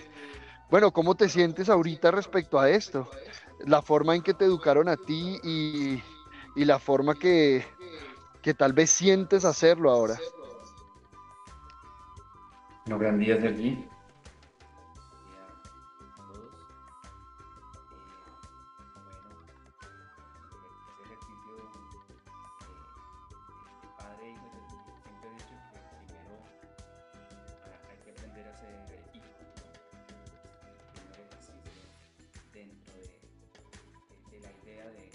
[0.70, 3.08] bueno, ¿cómo te sientes ahorita respecto a esto?
[3.60, 6.02] La forma en que te educaron a ti y,
[6.56, 7.64] la forma que,
[8.42, 10.18] que, tal vez sientes hacerlo ahora.
[12.86, 13.38] No, gran día.
[34.90, 35.10] de,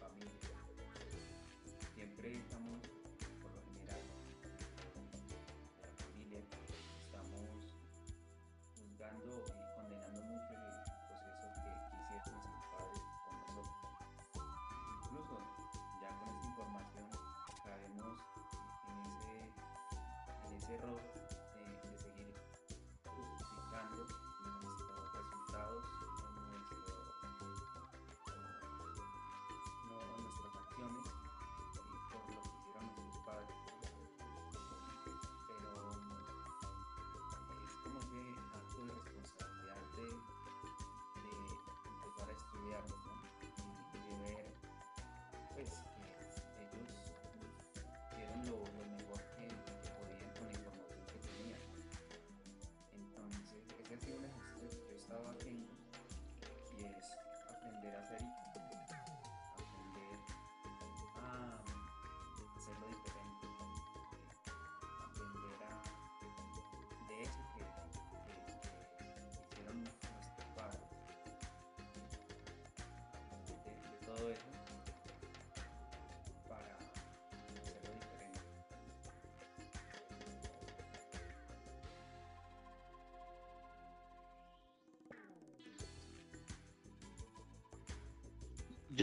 [0.00, 0.30] familia.
[1.94, 2.78] Siempre estamos,
[3.40, 4.02] por lo general,
[4.42, 5.28] de
[5.80, 6.40] la familia,
[7.06, 7.46] estamos
[8.74, 10.64] juzgando y condenando mucho el
[11.06, 11.70] proceso que,
[12.18, 13.78] hicieron nuestros padres con nosotros.
[15.04, 15.36] Incluso
[16.02, 17.06] ya con esta información
[17.62, 18.16] sabemos
[18.90, 19.34] en ese,
[20.46, 21.23] en ese error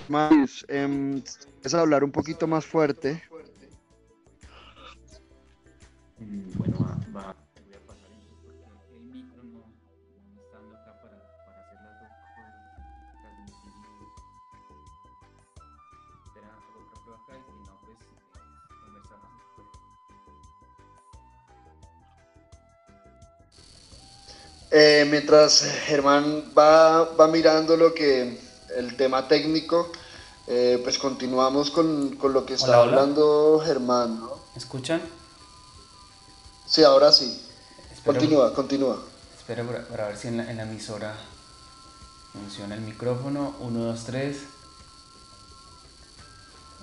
[0.08, 1.22] Más, eh,
[1.64, 3.24] es hablar un poquito más fuerte.
[6.18, 7.36] Bueno, va, va,
[7.66, 8.10] voy a pasar
[8.64, 9.60] porque el micro no,
[10.34, 12.62] no estando acá para, para hacer las dos cosas,
[16.26, 18.06] espera, hago otra prueba acá y si no, pues eh,
[18.84, 19.68] conversamos después.
[24.72, 29.92] Eh, mientras Germán va, va mirando lo que el tema técnico,
[30.48, 32.92] eh, pues continuamos con, con lo que está Hola, hola.
[32.92, 34.30] hablando Germán, ¿no?
[34.54, 35.02] ¿Me escuchan?
[36.66, 37.42] Sí, ahora sí.
[37.92, 39.02] Espero, Continúa, continúa.
[39.38, 41.16] espero para, para ver si en la, en la emisora
[42.34, 43.56] funciona el micrófono.
[43.60, 44.38] 1, 2, 3.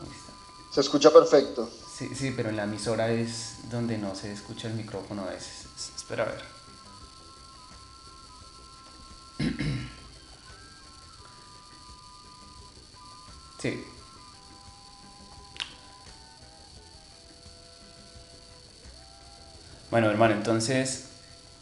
[0.02, 0.74] Ahí está.
[0.74, 1.68] Se escucha perfecto.
[1.96, 5.66] Sí, sí, pero en la emisora es donde no se escucha el micrófono a veces.
[5.76, 6.57] Es- Espera a ver.
[13.58, 13.84] Sí.
[19.90, 21.04] Bueno, hermano, entonces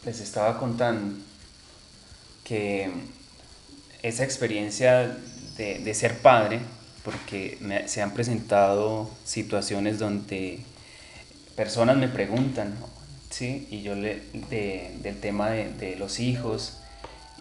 [0.05, 1.15] les estaba contando
[2.43, 2.89] que
[4.03, 5.17] esa experiencia
[5.57, 6.59] de, de ser padre,
[7.03, 10.59] porque me- se han presentado situaciones donde
[11.55, 12.75] personas me preguntan,
[13.29, 13.67] ¿sí?
[13.71, 16.73] Y yo le, de- del tema de, de los hijos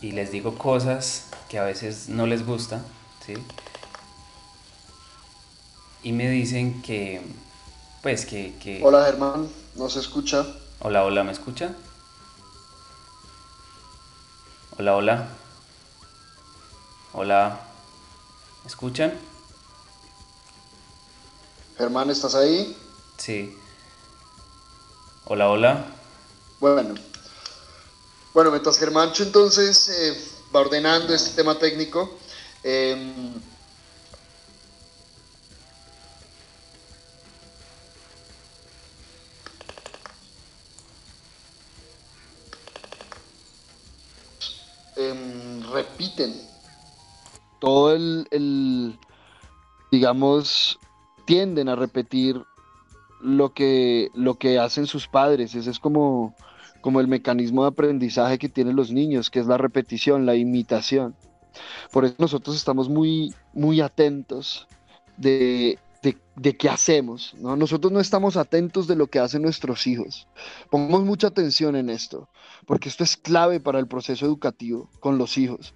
[0.03, 2.83] y les digo cosas que a veces no les gusta,
[3.27, 3.35] ¿sí?
[6.07, 7.21] Y me dicen que,
[8.01, 8.55] pues que...
[8.63, 10.47] que Hola Germán, no se escucha.
[10.79, 11.75] Hola, hola, ¿me escucha?
[14.79, 15.29] Hola, hola.
[17.13, 17.61] Hola.
[18.63, 19.19] ¿Me escuchan?
[21.77, 22.79] Germán, ¿estás ahí?
[23.17, 23.59] Sí.
[25.25, 25.87] Hola, hola.
[26.61, 26.95] Bueno.
[28.33, 30.17] Bueno, mientras Germancho entonces eh,
[30.55, 32.17] va ordenando este tema técnico,
[32.63, 33.33] em,
[47.77, 48.99] todo el,
[49.93, 50.79] digamos,
[51.27, 52.43] tienden a repetir
[53.21, 55.55] lo que, lo que hacen sus padres.
[55.55, 56.35] Ese es como,
[56.81, 61.17] como el mecanismo de aprendizaje que tienen los niños, que es la repetición, la imitación.
[61.93, 64.67] Por eso nosotros estamos muy, muy atentos
[65.19, 67.35] de, de, de qué hacemos.
[67.39, 67.57] ¿no?
[67.57, 70.27] Nosotros no estamos atentos de lo que hacen nuestros hijos.
[70.71, 72.31] Pongamos mucha atención en esto,
[72.65, 75.75] porque esto es clave para el proceso educativo con los hijos.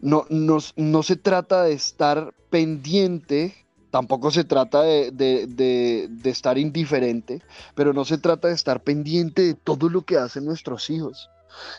[0.00, 6.58] No, no, no se trata de estar pendiente tampoco se trata de, de, de, estar
[6.58, 7.40] indiferente,
[7.74, 11.30] pero no se trata de estar pendiente de todo lo que hacen nuestros hijos.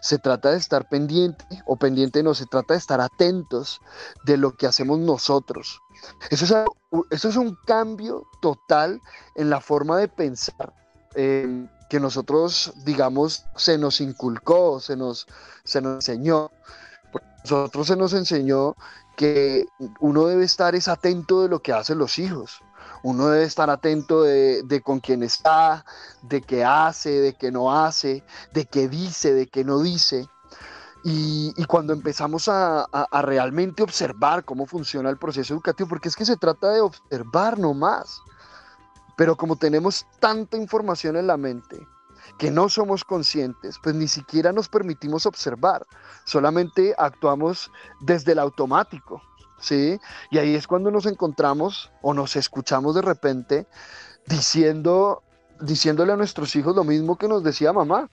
[0.01, 3.79] Se trata de estar pendiente, o pendiente no, se trata de estar atentos
[4.25, 5.79] de lo que hacemos nosotros.
[6.31, 6.53] Eso es,
[7.11, 8.99] eso es un cambio total
[9.35, 10.73] en la forma de pensar
[11.13, 15.27] eh, que nosotros, digamos, se nos inculcó, se nos,
[15.63, 16.51] se nos enseñó.
[17.49, 18.75] Nosotros se nos enseñó
[19.15, 19.67] que
[20.01, 22.61] uno debe estar es atento de lo que hacen los hijos.
[23.03, 25.85] Uno debe estar atento de, con quién está,
[26.23, 28.21] de qué hace, de qué no hace,
[28.53, 30.27] de qué dice, de qué no dice.
[31.05, 32.85] Y, cuando empezamos a,
[33.21, 38.19] realmente observar cómo funciona el proceso educativo, porque es que se trata de observar nomás,
[39.15, 41.77] pero como tenemos tanta información en la mente,
[42.37, 45.85] que no somos conscientes, pues ni siquiera nos permitimos observar,
[46.25, 49.21] solamente actuamos desde el automático,
[49.59, 49.99] ¿sí?
[50.31, 53.67] Y ahí es cuando nos encontramos o nos escuchamos de repente
[54.27, 55.23] diciendo,
[55.59, 58.09] diciéndole a nuestros hijos lo mismo que nos decía mamá,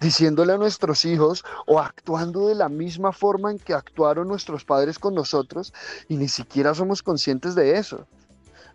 [0.00, 4.98] diciéndole a nuestros hijos o actuando de la misma forma en que actuaron nuestros padres
[4.98, 5.72] con nosotros
[6.08, 8.06] y ni siquiera somos conscientes de eso.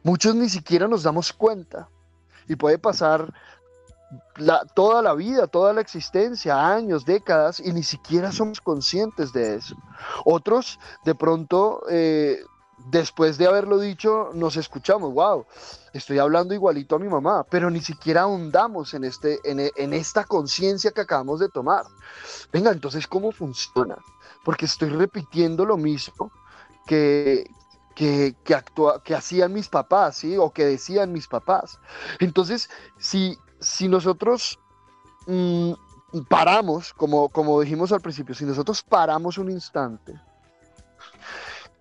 [0.03, 1.89] Muchos ni siquiera nos damos cuenta
[2.47, 3.33] y puede pasar
[4.73, 9.75] toda la vida, toda la existencia, años, décadas, y ni siquiera somos conscientes de eso.
[10.25, 12.43] Otros, de pronto, eh,
[12.87, 15.45] después de haberlo dicho, nos escuchamos, wow,
[15.93, 20.23] estoy hablando igualito a mi mamá, pero ni siquiera ahondamos en, este, en, en esta
[20.23, 21.85] conciencia que acabamos de tomar.
[22.51, 23.97] Venga, entonces, ¿cómo funciona?
[24.43, 26.31] Porque estoy repitiendo lo mismo
[26.87, 27.49] que,
[27.95, 30.37] que, que, actúa, que hacían mis papás, ¿sí?
[30.37, 31.79] O que decían mis papás.
[32.19, 34.59] Entonces, si si nosotros
[35.27, 35.73] mmm,
[36.27, 40.19] paramos, como, como dijimos al principio, si nosotros paramos un instante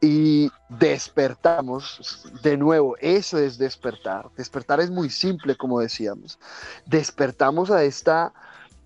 [0.00, 4.30] y despertamos de nuevo, eso es despertar.
[4.36, 6.38] Despertar es muy simple, como decíamos.
[6.86, 8.32] Despertamos a esta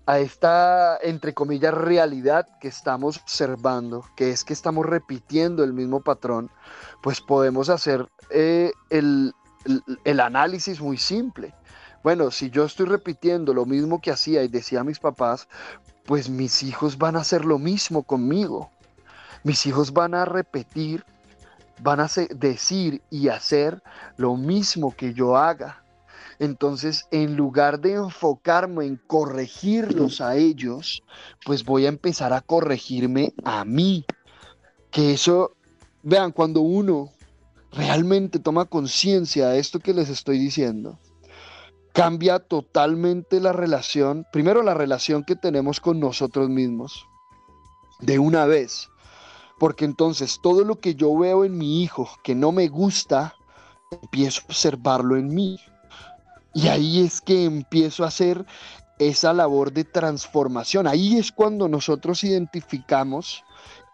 [0.05, 6.01] a esta, entre comillas, realidad que estamos observando, que es que estamos repitiendo el mismo
[6.01, 6.51] patrón,
[7.01, 9.33] pues podemos hacer eh, el,
[10.03, 11.53] el, análisis muy simple.
[12.03, 15.47] Bueno, si yo estoy repitiendo lo mismo que hacía y decía mis papás,
[16.05, 18.69] pues mis hijos van a hacer lo mismo conmigo.
[19.43, 21.05] Mis hijos van a repetir,
[21.81, 23.81] van a decir y hacer
[24.17, 25.83] lo mismo que yo haga.
[26.39, 31.03] Entonces, en lugar de enfocarme en corregirlos a ellos,
[31.45, 34.05] pues voy a empezar a corregirme a mí.
[34.91, 35.55] Que eso,
[36.01, 37.11] vean, cuando uno
[37.71, 40.99] realmente toma conciencia de esto que les estoy diciendo,
[41.93, 47.07] cambia totalmente la relación, primero la relación que tenemos con nosotros mismos,
[47.99, 48.89] de una vez.
[49.59, 53.35] Porque entonces todo lo que yo veo en mi hijo que no me gusta,
[53.91, 55.59] empiezo a observarlo en mí.
[56.53, 58.45] Y ahí es que empiezo a hacer
[58.99, 60.87] esa labor de transformación.
[60.87, 63.43] Ahí es cuando nosotros identificamos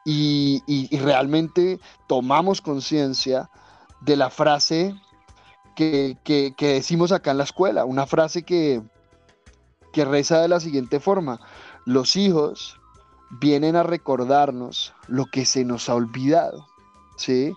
[0.05, 3.49] y, realmente tomamos conciencia
[4.01, 4.95] de la frase
[5.79, 8.81] que, decimos acá en la escuela, una frase que,
[9.93, 11.39] que reza de la siguiente forma,
[11.85, 12.79] los hijos
[13.39, 16.67] vienen a recordarnos lo que se nos ha olvidado.
[17.17, 17.53] ¿sí?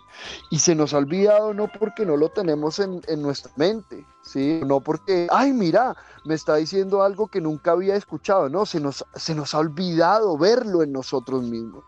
[0.50, 4.60] Y se nos ha olvidado no porque no lo tenemos en, nuestra mente, ¿sí?
[4.66, 9.04] No porque, ay, mira, me está diciendo algo que nunca había escuchado, no, se nos,
[9.14, 11.84] se nos ha olvidado verlo en nosotros mismos.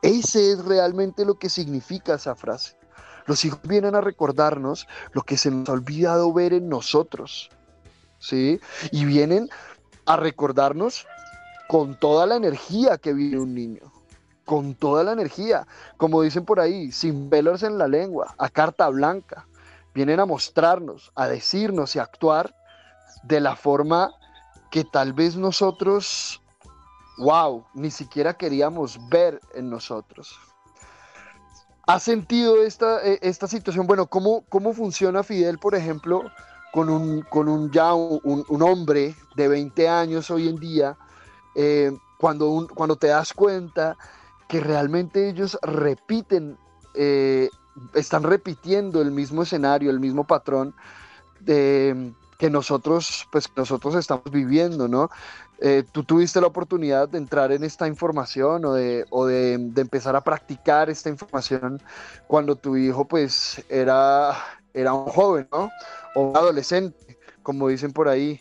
[0.00, 2.74] Ese es realmente lo que significa esa frase.
[3.26, 7.50] Los hijos vienen a recordarnos lo que se nos ha olvidado ver en nosotros,
[8.18, 8.60] ¿sí?
[8.92, 9.48] Y vienen
[10.06, 11.06] a recordarnos
[11.68, 13.94] con toda la energía que vive un niño
[14.44, 15.66] con toda la energía,
[15.96, 19.46] como dicen por ahí, sin pelos en la lengua, a carta blanca.
[19.94, 22.54] Vienen a mostrarnos, a decirnos y a actuar
[23.22, 24.12] de la forma
[24.70, 26.42] que tal vez nosotros,
[27.18, 30.38] wow, ni siquiera queríamos ver en nosotros.
[31.86, 33.86] ¿Ha sentido esta, e, esta situación?
[33.86, 36.22] Bueno, ¿cómo, ¿cómo funciona Fidel, por ejemplo,
[36.72, 40.96] con un, con un ya un, hombre de 20 años hoy en día,
[41.54, 43.96] eh, cuando, cuando te das cuenta
[44.48, 46.56] que realmente ellos repiten,
[46.94, 47.50] eh,
[47.94, 50.74] están repitiendo el mismo escenario, el mismo patrón
[52.44, 55.08] que nosotros, pues, nosotros estamos viviendo, ¿no?
[55.60, 60.14] Eh, tú tuviste la oportunidad de entrar en esta información o, de, o de, empezar
[60.14, 61.80] a practicar esta información
[62.26, 64.36] cuando tu hijo pues era,
[64.74, 65.70] era un joven, ¿no?
[66.14, 68.38] O un adolescente, como dicen por ahí.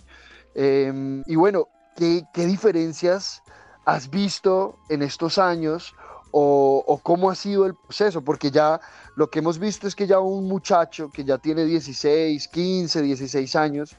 [0.53, 3.41] Em, y bueno, ¿qué, ¿qué, diferencias
[3.85, 5.95] has visto en estos años
[6.35, 8.23] o, cómo ha sido el proceso?
[8.23, 8.81] Porque ya
[9.15, 13.55] lo que hemos visto es que ya un muchacho que ya tiene 16, 15, 16
[13.55, 13.95] años,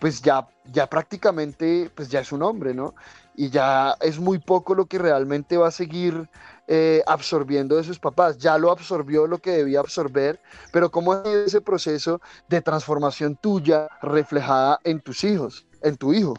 [0.00, 2.94] pues ya, ya prácticamente pues ya es un hombre, ¿no?
[3.36, 6.30] Y ya es muy poco lo que realmente va a seguir
[6.68, 8.38] eh, absorbiendo de sus papás.
[8.38, 10.40] Ya lo absorbió lo que debía absorber,
[10.72, 16.14] pero ¿cómo ha sido ese proceso de transformación tuya reflejada en tus hijos, en tu
[16.14, 16.34] hijo?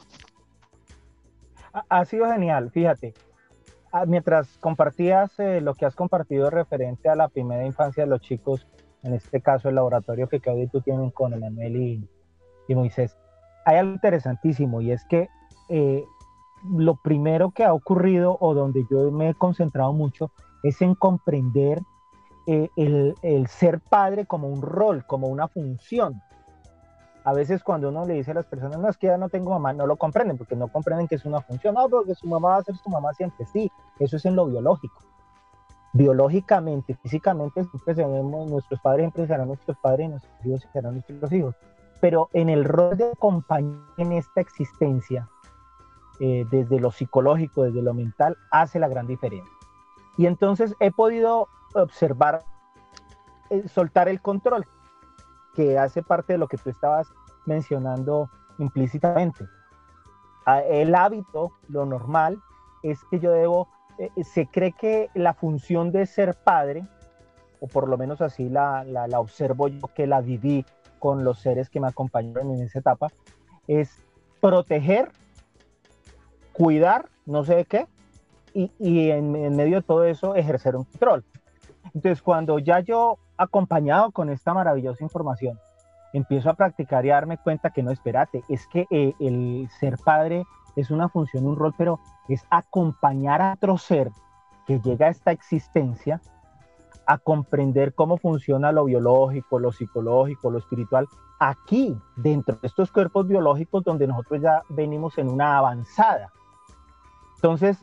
[1.90, 3.14] ha sido genial, fíjate.
[3.98, 8.20] Ah, mientras compartías eh, lo que has compartido referente a la primera infancia de los
[8.20, 8.68] chicos,
[9.04, 12.10] en este caso el laboratorio que Claudio y tú tienen con Emanuel y,
[12.68, 13.16] y, Moisés,
[13.64, 15.30] hay algo interesantísimo y es que
[15.70, 16.04] eh,
[16.70, 20.30] lo primero que ha ocurrido o donde yo me he concentrado mucho
[20.64, 21.80] es en comprender
[22.48, 26.22] eh, el, el ser padre como un rol, como una función
[27.26, 29.50] a veces cuando uno le dice a las personas, no, es que ya no tengo
[29.50, 32.50] mamá, no lo comprenden, porque no comprenden que es una función, no, porque su mamá
[32.50, 35.02] va a ser su mamá siempre, sí, eso es en lo biológico.
[35.94, 41.32] Biológicamente, físicamente, siempre seremos, nuestros padres siempre serán nuestros padres y nuestros hijos serán nuestros
[41.32, 41.56] hijos.
[42.00, 45.28] Pero en el rol de acompañar en esta existencia,
[46.20, 49.52] eh, desde lo psicológico, desde lo mental, hace la gran diferencia.
[50.18, 52.44] Y entonces he podido observar,
[53.50, 54.68] eh, soltar el control,
[55.56, 57.08] que hace parte de lo que tú estabas
[57.46, 58.30] mencionando
[58.60, 59.46] implícitamente.
[60.70, 62.40] El hábito, lo normal,
[62.84, 66.86] es que yo debo, eh, se cree que la función de ser padre,
[67.60, 70.66] o por lo menos así la, la, observo yo que la viví
[71.00, 73.12] con los seres que me acompañaron en esa etapa,
[73.68, 74.04] es
[74.40, 75.12] proteger,
[76.54, 77.88] cuidar, no sé de qué,
[78.54, 81.24] y, y en, en, medio de todo eso ejercer un control.
[81.94, 85.60] Entonces, cuando ya yo acompañado con esta maravillosa información,
[86.14, 89.98] empiezo a practicar y a darme cuenta que no, espérate, es que eh, el ser
[89.98, 94.12] padre es una función, un rol, pero es acompañar a otro ser
[94.66, 96.22] que llega a esta existencia
[97.06, 101.08] a comprender cómo funciona lo biológico, lo psicológico, lo espiritual,
[101.40, 106.32] aquí, dentro de estos cuerpos biológicos donde nosotros ya venimos en una avanzada.
[107.36, 107.78] Entonces,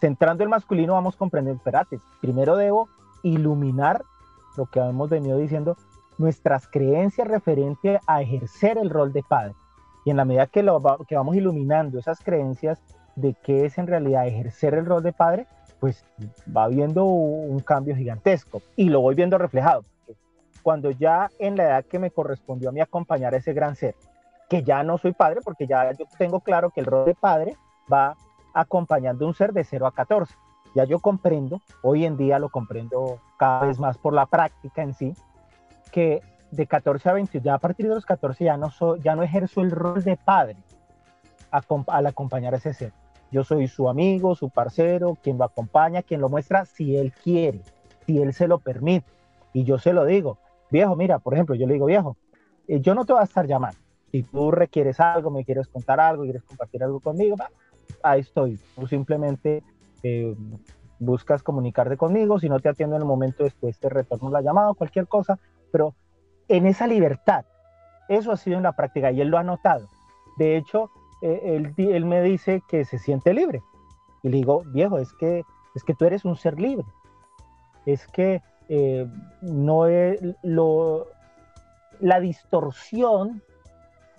[0.00, 2.88] centrando el masculino, vamos comprendiendo, espérate, primero debo
[3.22, 4.02] iluminar
[4.56, 5.76] lo que hemos venido diciendo,
[6.18, 9.54] nuestras creencias referente a ejercer el rol de padre.
[10.04, 12.82] Y en la medida que, lo, vamos iluminando esas creencias
[13.16, 15.46] de qué es en realidad ejercer el rol de padre,
[15.80, 16.04] pues
[16.54, 18.62] va viendo un cambio gigantesco.
[18.76, 19.84] Y lo voy viendo reflejado.
[20.62, 23.94] Cuando ya en la edad que me correspondió a mí acompañar a ese gran ser,
[24.48, 27.56] que ya no soy padre, porque ya yo tengo claro que el rol de padre
[27.92, 28.16] va
[28.52, 30.34] acompañando un ser de 0 a 14.
[30.74, 34.94] Ya yo comprendo, hoy en día lo comprendo cada vez más por la práctica en
[34.94, 35.14] sí,
[35.92, 36.20] que
[36.50, 39.60] de 14 a 20, ya a partir de los 14 ya no, ya no ejerzo
[39.60, 40.56] el rol de padre
[41.86, 42.92] al acompañar a ese ser.
[43.30, 47.60] Yo soy su amigo, su parcero, quien lo acompaña, quien lo muestra si él quiere,
[48.06, 49.06] si él se lo permite.
[49.52, 50.38] Y yo se lo digo,
[50.70, 52.16] viejo, mira, por ejemplo, yo le digo, viejo,
[52.68, 53.78] eh, yo no te voy a estar llamando.
[54.10, 57.36] Si tú requieres algo, me quieres contar algo, quieres compartir algo conmigo,
[58.02, 58.58] ahí estoy.
[58.76, 59.62] Tú simplemente
[60.04, 60.36] eh,
[60.98, 64.74] buscas comunicarte conmigo, si no te atiendo en el momento después te retorno la llamada,
[64.74, 65.38] cualquier cosa,
[65.72, 65.94] pero
[66.48, 67.44] en esa libertad,
[68.08, 69.88] eso ha sido en la práctica y él lo ha notado.
[70.38, 70.90] De hecho,
[71.22, 73.62] eh, él, él, me dice que se siente libre.
[74.22, 75.42] Y le digo, viejo, es que,
[75.74, 76.86] es que tú eres un ser libre.
[77.86, 79.06] Es que eh,
[79.42, 81.06] no es lo,
[82.00, 83.42] la distorsión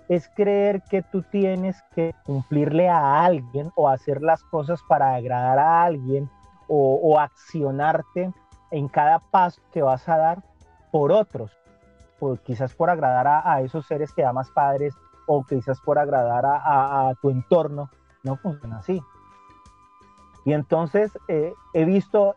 [0.08, 5.58] es creer que tú tienes que cumplirle a alguien o hacer las cosas para agradar
[5.58, 6.30] a alguien
[6.68, 8.32] o, accionarte
[8.72, 10.42] en cada paso que vas a dar
[10.90, 11.52] por otros,
[12.18, 14.94] por, quizás por agradar a, esos seres que amas padres
[15.26, 17.90] o quizás por agradar a, tu entorno,
[18.24, 19.00] no funciona así.
[20.44, 22.36] Y entonces eh, he visto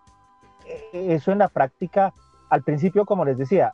[0.65, 2.13] eh, eso en la práctica,
[2.49, 3.73] al principio, como les decía,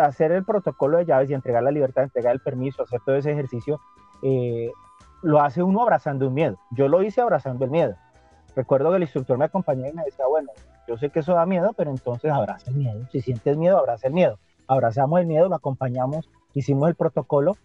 [0.00, 3.32] hacer el protocolo de llaves y entregar la libertad, entregar el permiso, hacer todo ese
[3.32, 3.80] ejercicio,
[4.22, 4.70] eh,
[5.22, 6.58] lo hace uno abrazando un miedo.
[6.70, 7.94] Yo lo hice abrazando el miedo.
[8.54, 10.50] Recuerdo que el instructor me acompañó y me decía, bueno,
[10.86, 13.06] yo sé que eso da miedo, pero entonces abraza el miedo.
[13.10, 14.38] Si sientes miedo, abraza el miedo.
[14.66, 17.56] Abrazamos el miedo, lo acompañamos, hicimos el protocolo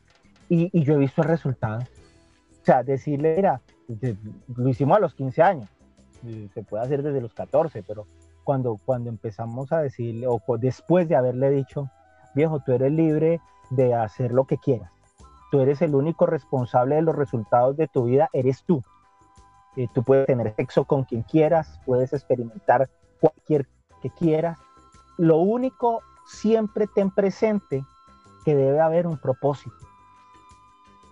[0.49, 1.79] y, yo he visto el resultado.
[1.81, 3.61] O sea, decirle, mira,
[4.55, 5.69] lo hicimos a los 15 años,
[6.53, 8.05] se puede hacer desde los 14, pero
[8.44, 11.89] cuando, cuando empezamos a decirle, o después de haberle dicho,
[12.36, 14.91] viejo, tú eres libre de hacer lo que quieras,
[15.52, 18.84] tú eres el único responsable de los resultados de tu vida, eres tú.
[19.76, 22.89] Eh, tú puedes tener sexo con quien quieras, puedes experimentar
[23.20, 23.68] cualquier
[24.02, 24.60] que quieras.
[25.18, 27.84] Lo único, siempre ten presente
[28.46, 29.76] que debe haber un propósito.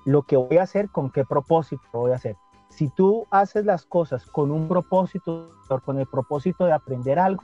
[0.06, 2.36] Lo que voy a hacer, con qué propósito voy a hacer
[2.72, 5.52] si tú haces las cosas con un propósito,
[5.86, 7.44] con el propósito de aprender algo,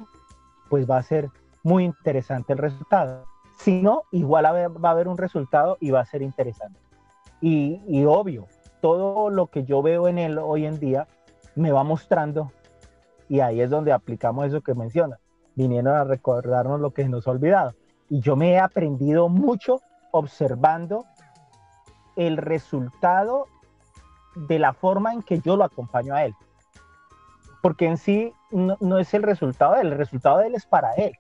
[0.70, 1.30] pues va a ser
[1.64, 3.26] muy interesante el resultado.
[3.58, 6.80] Si no, igual va a haber un resultado y va a ser interesante.
[7.42, 8.48] Y, obvio,
[8.82, 11.08] todo lo que yo veo en él hoy en día
[11.56, 12.52] me va mostrando,
[13.28, 15.20] y ahí es donde aplicamos eso que menciona,
[15.56, 17.74] vinieron a recordarnos lo que nos ha olvidado.
[18.10, 21.06] Y yo me he aprendido mucho observando
[22.16, 23.48] el resultado
[24.48, 26.36] de la forma en que yo lo acompaño a él.
[27.62, 30.94] Porque en sí no, es el resultado de él, el resultado de él es para
[30.94, 31.14] él.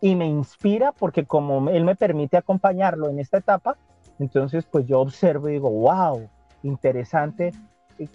[0.00, 3.76] Y me inspira porque como él me permite acompañarlo en esta etapa,
[4.18, 6.28] entonces pues yo observo y digo, wow,
[6.62, 7.52] interesante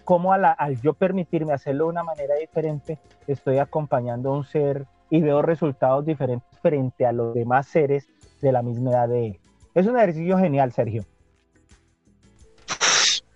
[0.04, 5.22] cómo al yo permitirme hacerlo de una manera diferente, estoy acompañando a un ser y
[5.22, 8.08] veo resultados diferentes frente a los demás seres
[8.42, 9.40] de la misma edad de él.
[9.74, 11.04] Es un ejercicio genial, Sergio.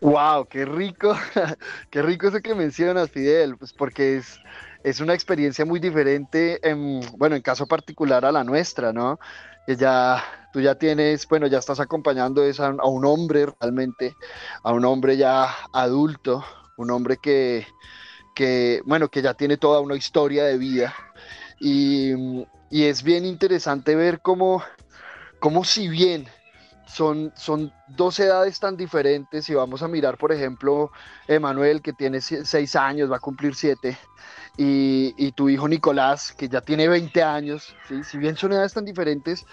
[0.06, 1.18] Wow, qué rico,
[1.90, 4.40] qué rico eso que mencionas, Fidel, pues porque es,
[4.84, 9.18] es una experiencia muy diferente, en, bueno, en caso particular a la nuestra, ¿no?
[9.66, 14.16] Ya, tú ya tienes, bueno, ya estás acompañando a, a, un hombre realmente,
[14.62, 16.46] a un hombre ya adulto,
[16.78, 17.66] un hombre que,
[18.36, 20.94] que, bueno, que ya tiene toda una historia de vida.
[21.60, 22.14] Y,
[22.70, 24.62] y es bien interesante ver cómo,
[25.40, 26.28] cómo si bien
[26.88, 29.50] son, son dos edades tan diferentes.
[29.50, 30.92] y vamos a mirar, por ejemplo,
[31.28, 33.98] Emanuel, que tiene seis años, va a cumplir siete,
[34.58, 39.46] y, tu hijo Nicolás, que ya tiene 20 años, si bien son edades tan diferentes,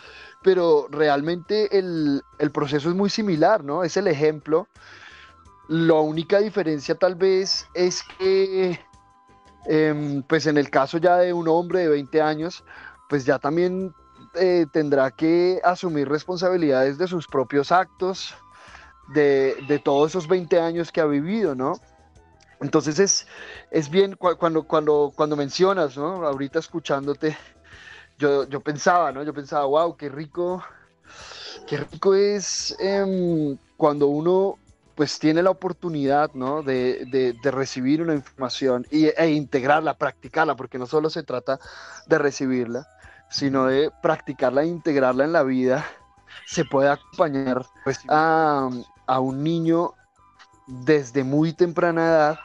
[0.43, 2.23] pero realmente el,
[2.53, 3.83] proceso es muy similar, ¿no?
[3.83, 4.69] Es el ejemplo.
[5.69, 8.79] La única diferencia tal vez es que,
[9.67, 12.65] em, pues en el caso ya de un hombre de 20 años,
[13.09, 13.95] pues ya también
[14.35, 18.35] eh, tendrá que asumir responsabilidades de sus propios actos,
[19.15, 21.75] de, todos esos 20 años que ha vivido, ¿no?
[22.61, 23.27] Entonces es,
[23.71, 26.27] es bien cuando, cuando, cuando mencionas, ¿no?
[26.27, 27.37] Ahorita escuchándote,
[28.19, 29.23] yo, yo pensaba, ¿no?
[29.25, 30.63] Yo pensaba, wow, qué rico,
[31.67, 34.59] qué rico es em, cuando uno
[34.95, 36.63] pues tiene la oportunidad ¿no?
[36.63, 41.59] de, recibir una información y, e integrarla, practicarla, porque no solo se trata
[42.07, 42.87] de recibirla,
[43.33, 45.85] sino de practicarla e integrarla en la vida,
[46.47, 48.69] se puede acompañar pues, a,
[49.07, 49.95] a un niño
[50.67, 52.39] desde muy temprana edad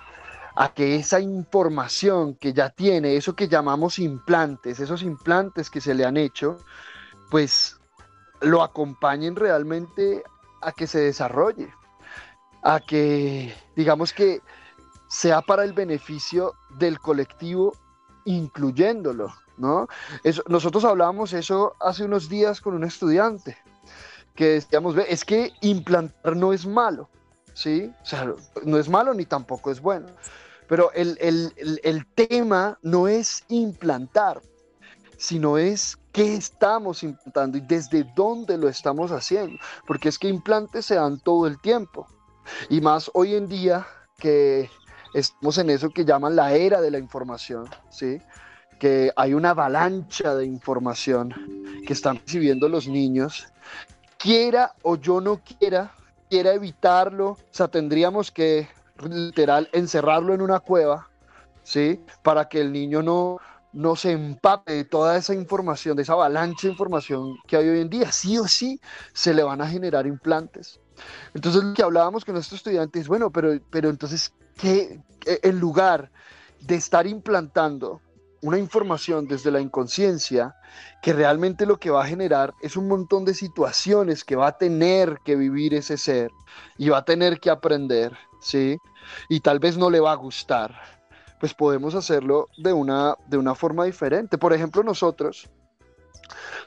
[0.55, 5.93] a que esa información que ya tiene, eso que llamamos implantes, esos implantes que se
[5.93, 6.57] le han hecho,
[7.29, 7.79] pues
[8.41, 10.23] lo acompañen realmente
[10.61, 11.71] a que se desarrolle,
[12.63, 14.41] a que digamos que
[15.07, 17.75] sea para el beneficio del colectivo,
[18.25, 19.87] incluyéndolo, ¿no?
[20.47, 23.57] Nosotros hablábamos eso hace unos días con un estudiante,
[24.35, 27.09] que decíamos, es que implantar no es malo,
[27.53, 27.91] ¿sí?
[28.01, 28.33] O sea,
[28.63, 30.07] no es malo ni tampoco es bueno.
[30.67, 34.41] Pero el, tema no es implantar,
[35.17, 39.57] sino es qué estamos implantando y desde dónde lo estamos haciendo.
[39.85, 42.07] Porque es que implantes se dan todo el tiempo.
[42.69, 43.87] Y más hoy en día
[44.17, 44.69] que
[45.13, 48.19] estamos en eso que llaman la era de la información, ¿sí?
[48.79, 51.33] Que hay una avalancha de información
[51.85, 53.47] que están recibiendo los niños,
[54.17, 55.91] quiera o yo no quiera,
[56.29, 58.67] quiera evitarlo, o sea, tendríamos que
[59.09, 61.07] literal encerrarlo en una cueva,
[61.63, 62.01] ¿sí?
[62.23, 63.37] Para que el niño no,
[63.73, 67.79] no se empape de toda esa información, de esa avalancha de información que hay hoy
[67.81, 68.11] en día.
[68.11, 68.79] Sí o sí
[69.13, 70.79] se le van a generar implantes.
[71.33, 76.09] Entonces, lo que hablábamos con nuestros estudiantes, bueno, pero, pero entonces, ¿qué, en lugar
[76.61, 78.01] de estar implantando
[78.47, 80.55] una información desde la inconsciencia
[81.01, 84.57] que realmente lo que va a generar es un montón de situaciones que va a
[84.57, 86.31] tener que vivir ese ser
[86.77, 88.77] y va a tener que aprender, ¿sí?
[89.27, 90.73] Y tal vez no le va a gustar,
[91.41, 94.37] pues podemos hacerlo de una, de una forma diferente.
[94.37, 95.49] Por ejemplo, nosotros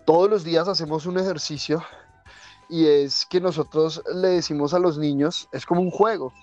[0.05, 1.83] todos los días hacemos un ejercicio
[2.69, 6.35] y es que nosotros le decimos a los niños, es como un juego,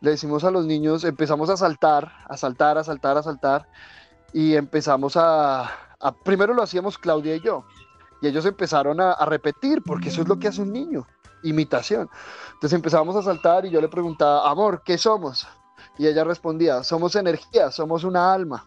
[0.00, 3.68] le decimos a los niños, empezamos a saltar, a saltar, a saltar, a saltar,
[4.32, 5.70] y empezamos a,
[6.24, 7.64] primero lo hacíamos Claudia y yo,
[8.20, 11.06] y ellos empezaron a, repetir, porque eso es lo que hace un niño,
[11.42, 12.08] imitación.
[12.54, 15.46] Entonces empezamos a saltar y yo le preguntaba, amor, ¿qué somos?
[15.96, 18.66] Y ella respondía, somos energía, somos una alma.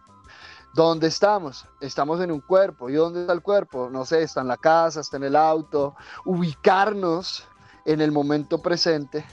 [0.74, 1.66] ¿Dónde estamos?
[1.82, 2.88] Estamos en un cuerpo.
[2.88, 3.90] ¿Y dónde está el cuerpo?
[3.90, 5.94] No sé, está en la casa, está en el auto.
[6.24, 7.46] Ubicarnos
[7.84, 9.24] en el momento presente.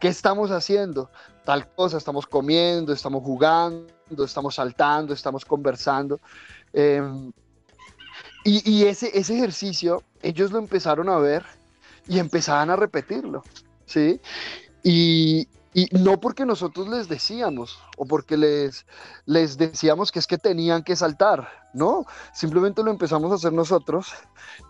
[0.00, 1.10] ¿Qué estamos haciendo?
[1.46, 3.86] Tal cosa, estamos comiendo, estamos jugando,
[4.24, 6.18] estamos saltando, estamos conversando.
[6.72, 7.32] Em,
[8.42, 11.44] y, ese, ese ejercicio, ellos lo empezaron a ver
[12.08, 13.44] y empezaban a repetirlo,
[13.86, 14.20] ¿sí?
[14.82, 15.48] Y,
[15.92, 18.84] no porque nosotros les decíamos o porque les,
[19.26, 24.08] les decíamos que es que tenían que saltar, no, simplemente lo empezamos a hacer nosotros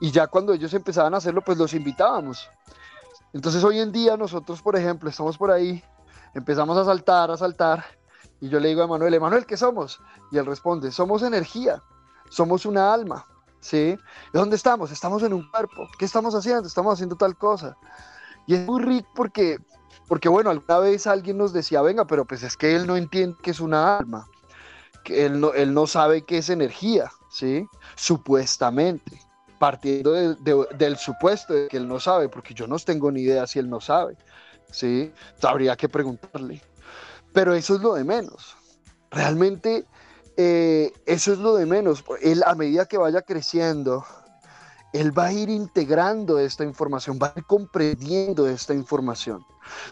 [0.01, 2.51] y ya cuando ellos empezaban a hacerlo, pues los invitábamos.
[3.33, 5.83] Entonces hoy en día nosotros, por ejemplo, estamos por ahí,
[6.37, 7.85] empezamos a saltar, a saltar
[8.41, 10.01] y yo le digo a Manuel, Emanuel, ¿qué somos?
[10.31, 11.83] Y él responde, somos energía,
[12.29, 13.27] somos una alma,
[13.61, 13.97] ¿sí?
[14.33, 14.91] ¿De dónde estamos?
[14.91, 15.89] Estamos en un cuerpo.
[15.99, 16.69] ¿Qué estamos haciendo?
[16.69, 17.77] Estamos haciendo tal cosa.
[18.47, 19.59] Y es muy rico porque,
[20.07, 23.37] porque bueno, alguna vez alguien nos decía, venga, pero pues es que él no entiende
[23.43, 24.27] que es una alma,
[25.03, 27.67] que él no, él no sabe qué es energía, ¿sí?
[27.95, 29.19] Supuestamente,
[29.59, 33.59] partiendo del supuesto de que él no sabe, porque yo no tengo ni idea si
[33.59, 34.19] él no sabe,
[34.71, 35.13] ¿sí?
[35.43, 36.63] Habría que preguntarle.
[37.33, 38.57] Pero eso es lo de menos.
[39.11, 39.87] Realmente
[40.37, 42.05] eh, eso es lo de menos.
[42.23, 44.05] Él a medida que vaya creciendo,
[44.93, 49.45] él va a ir integrando esta información, va a ir comprendiendo esta información.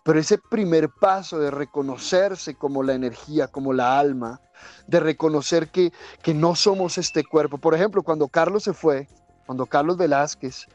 [0.03, 4.41] Pero ese primer paso de reconocerse como la energía, como la alma,
[4.87, 7.59] de reconocer que, que no somos este cuerpo.
[7.59, 9.09] Por ejemplo, cuando Carlos se fue,
[9.47, 10.66] cuando Carlos Velázquez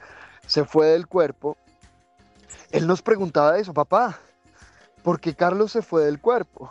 [0.46, 1.58] se fue del cuerpo,
[2.72, 4.20] él nos preguntaba eso, papá,
[5.04, 6.70] porque Carlos se fue del cuerpo.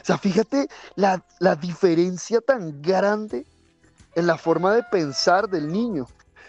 [0.00, 1.22] O sea, fíjate la,
[1.56, 3.46] diferencia tan grande
[4.14, 6.06] en la forma de pensar del niño.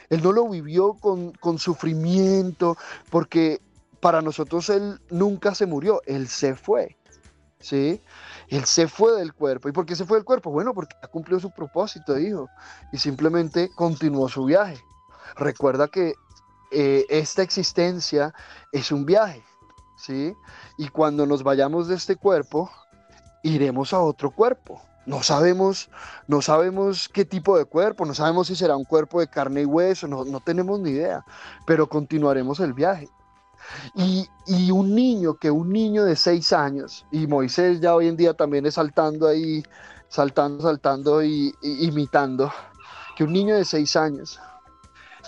[0.10, 2.78] Él no lo vivió con, sufrimiento,
[3.10, 3.62] porque
[4.00, 6.98] para nosotros él nunca se murió, él se fue.
[7.60, 8.02] ¿Sí?
[8.50, 9.70] Él se fue del cuerpo.
[9.70, 10.52] ¿Y por qué se fue del cuerpo?
[10.52, 12.50] Bueno, porque ha cumplido su propósito, hijo,
[12.92, 14.78] y simplemente continuó su viaje.
[15.38, 16.14] Recuerda que
[16.74, 18.34] eh, esta existencia
[18.72, 19.44] es un viaje,
[19.96, 20.36] ¿sí?
[20.78, 22.72] Y cuando nos vayamos de este cuerpo,
[23.44, 24.82] iremos a otro cuerpo.
[25.06, 25.90] No sabemos,
[26.28, 29.66] no sabemos qué tipo de cuerpo, no sabemos si será un cuerpo de carne y
[29.66, 31.26] hueso, no, no tenemos ni idea,
[31.66, 33.10] pero continuaremos el viaje.
[33.96, 38.18] Y, y, un niño, que un niño de seis años, y Moisés ya hoy en
[38.18, 39.64] día también es saltando ahí,
[40.08, 42.52] saltando, saltando y, imitando,
[43.16, 44.40] que un niño de seis años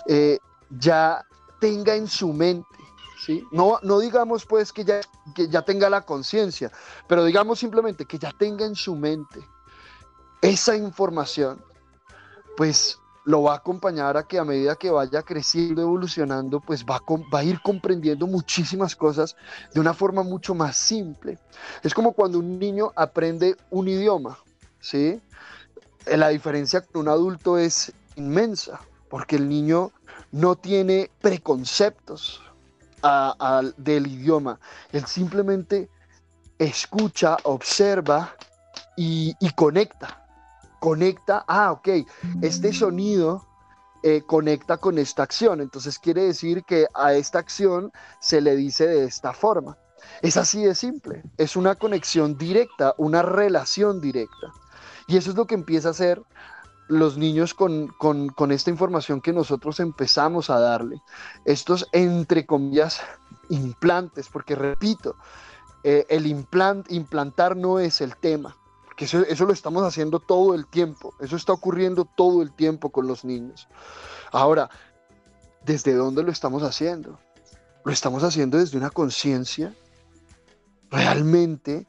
[0.06, 0.38] eh,
[0.70, 1.24] ya
[1.60, 2.76] tenga en su mente
[3.18, 3.46] ¿sí?
[3.50, 5.00] No, no digamos pues que ya,
[5.62, 6.70] tenga la conciencia,
[7.08, 9.40] pero digamos simplemente que ya tenga en su mente
[10.40, 11.62] esa información,
[12.56, 17.00] pues lo va a acompañar a que a medida que vaya creciendo, evolucionando, pues va
[17.34, 19.34] va a ir comprendiendo muchísimas cosas
[19.74, 21.38] de una forma mucho más simple.
[21.82, 24.38] Es como cuando un niño aprende un idioma,
[24.78, 25.20] ¿sí?
[26.06, 29.90] Eh, la diferencia con un adulto es inmensa, porque el niño
[30.32, 32.42] no tiene preconceptos
[33.76, 34.58] del idioma,
[34.92, 35.88] él simplemente
[36.58, 38.34] escucha, observa
[38.96, 40.22] y, conecta.
[40.80, 41.88] Conecta, ah, ok,
[42.42, 43.46] este sonido
[44.02, 48.86] eh, conecta con esta acción, entonces quiere decir que a esta acción se le dice
[48.86, 49.78] de esta forma.
[50.22, 54.52] Es así de simple, es una conexión directa, una relación directa.
[55.08, 56.22] Y eso es lo que empieza a hacer
[56.88, 57.92] los niños con,
[58.50, 61.02] esta información que nosotros empezamos a darle.
[61.44, 63.00] Estos, entre comillas,
[63.48, 65.16] implantes, porque repito,
[65.82, 70.54] eh, el implant, implantar no es el tema, porque eso, eso lo estamos haciendo todo
[70.54, 73.68] el tiempo, eso está ocurriendo todo el tiempo con los niños.
[74.32, 74.70] Ahora,
[75.64, 77.18] ¿desde dónde lo estamos haciendo?
[77.84, 79.74] Lo estamos haciendo desde una conciencia
[80.90, 81.86] realmente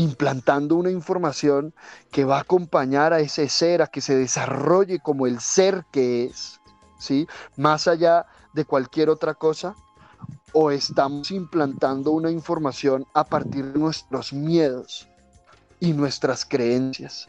[0.00, 1.74] implantando una información
[2.10, 6.24] que va a acompañar a ese ser a que se desarrolle como el ser que
[6.24, 6.58] es,
[6.98, 7.28] ¿sí?
[7.58, 8.24] Más allá
[8.54, 9.74] de cualquier otra cosa,
[10.54, 15.06] o estamos implantando una información a partir de nuestros miedos
[15.80, 17.28] y nuestras creencias,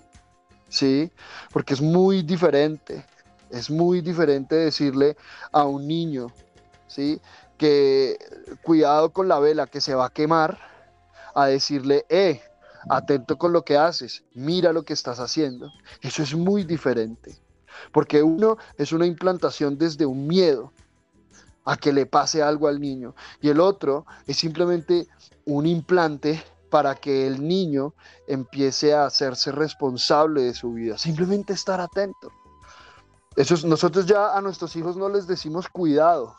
[0.69, 1.11] ¿sí?
[1.51, 3.05] Porque es muy diferente,
[3.49, 5.17] es muy diferente decirle
[5.51, 6.27] a un niño,
[6.87, 7.19] ¿sí?
[7.57, 8.17] Que
[8.63, 10.57] cuidado con la vela que se va a quemar,
[11.35, 12.41] a decirle, eh,
[12.89, 15.71] atento con lo que haces, mira lo que estás haciendo.
[16.01, 17.37] Eso es muy diferente,
[17.91, 20.71] porque uno es una implantación desde un miedo
[21.65, 25.07] a que le pase algo al niño y el otro es simplemente
[25.45, 27.93] un implante para que el niño
[28.27, 32.31] empiece a hacerse responsable de su vida, simplemente estar atento.
[33.35, 36.35] Eso nosotros ya a nuestros hijos no les decimos cuidado,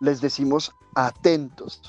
[0.00, 1.80] les decimos atentos.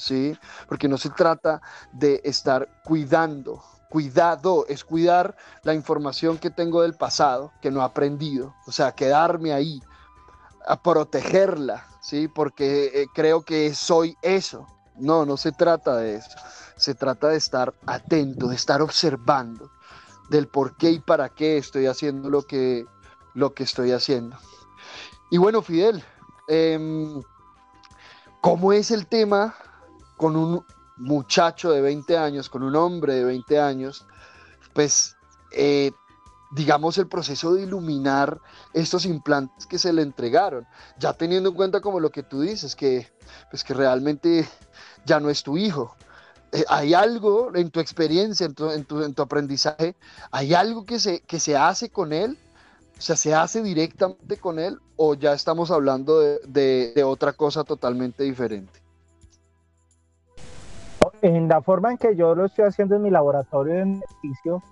[0.00, 0.36] ¿Sí?
[0.68, 1.60] Porque no se trata
[1.92, 3.62] de estar cuidando.
[3.88, 8.54] Cuidado es cuidar la información que tengo del pasado, que no he aprendido.
[8.66, 9.82] O sea, quedarme ahí,
[10.66, 12.28] a protegerla, ¿sí?
[12.28, 14.66] Porque eh, creo que soy eso.
[14.96, 16.30] No, no se trata de eso.
[16.76, 19.70] Se trata de estar atento, de estar observando
[20.30, 22.86] del por qué y para qué estoy haciendo lo que,
[23.34, 24.38] lo que estoy haciendo.
[25.30, 26.02] Y bueno, Fidel,
[26.48, 27.20] em,
[28.40, 29.54] ¿cómo es el tema
[30.20, 30.62] con un
[30.98, 34.04] muchacho de 20 años, con un hombre de 20 años,
[34.74, 35.16] pues
[35.50, 35.92] eh,
[36.50, 38.38] digamos el proceso de iluminar
[38.74, 40.66] estos implantes que se le entregaron,
[40.98, 43.10] ya teniendo en cuenta como lo que tú dices, que
[43.50, 44.46] pues que realmente
[45.06, 45.96] ya no es tu hijo.
[46.52, 49.96] Eh, hay algo en tu experiencia, en tu, en tu, aprendizaje,
[50.30, 52.36] hay algo que se, que se hace con él,
[52.98, 58.22] o sea, se hace directamente con él o ya estamos hablando de otra cosa totalmente
[58.22, 58.79] diferente
[61.22, 64.62] en la forma en que yo lo estoy haciendo en mi laboratorio de ejercicio,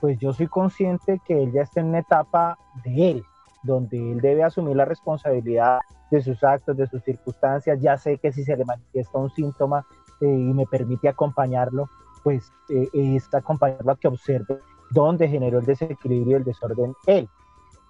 [0.00, 3.24] pues yo soy consciente que él ya está en una etapa de él,
[3.62, 5.78] donde él debe asumir la responsabilidad
[6.10, 7.80] de sus actos, de sus circunstancias.
[7.80, 9.86] Ya sé que si se le manifiesta un síntoma
[10.20, 11.88] eh, y me permite acompañarlo,
[12.22, 17.28] pues eh, es acompañarlo a que observe dónde generó el desequilibrio y el desorden él.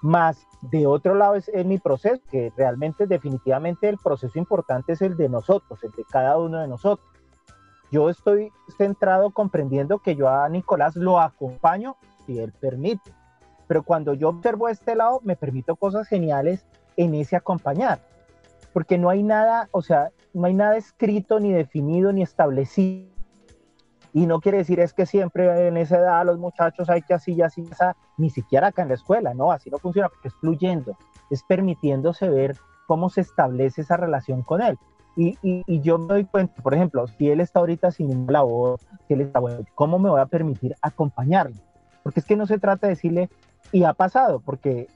[0.01, 5.03] Más de otro lado es, es mi proceso, que realmente definitivamente el proceso importante es
[5.03, 7.14] el de nosotros, el de cada uno de nosotros
[7.91, 13.12] yo estoy centrado comprendiendo que yo a Nicolás lo acompaño si él permite.
[13.66, 16.66] Pero cuando yo observo este lado, me permito cosas geniales
[16.97, 18.01] en ese acompañar.
[18.72, 23.14] Porque no hay nada, o sea, no hay nada escrito, ni definido, ni establecido.
[24.12, 27.32] Y no quiere decir es que siempre en esa edad los muchachos hay que así
[27.32, 27.68] y así,
[28.16, 30.97] ni siquiera acá en la escuela, no, así no funciona, porque es fluyendo,
[31.30, 32.57] es permitiéndose ver
[32.87, 34.78] cómo se establece esa relación con él.
[35.17, 39.15] Y, yo me doy cuenta, por ejemplo, si él está ahorita sin una labor, si
[39.15, 41.57] él está bueno, ¿cómo me voy a permitir acompañarlo?
[42.03, 43.31] Porque es que no se trata de decirle,
[43.71, 44.89] y ha pasado, porque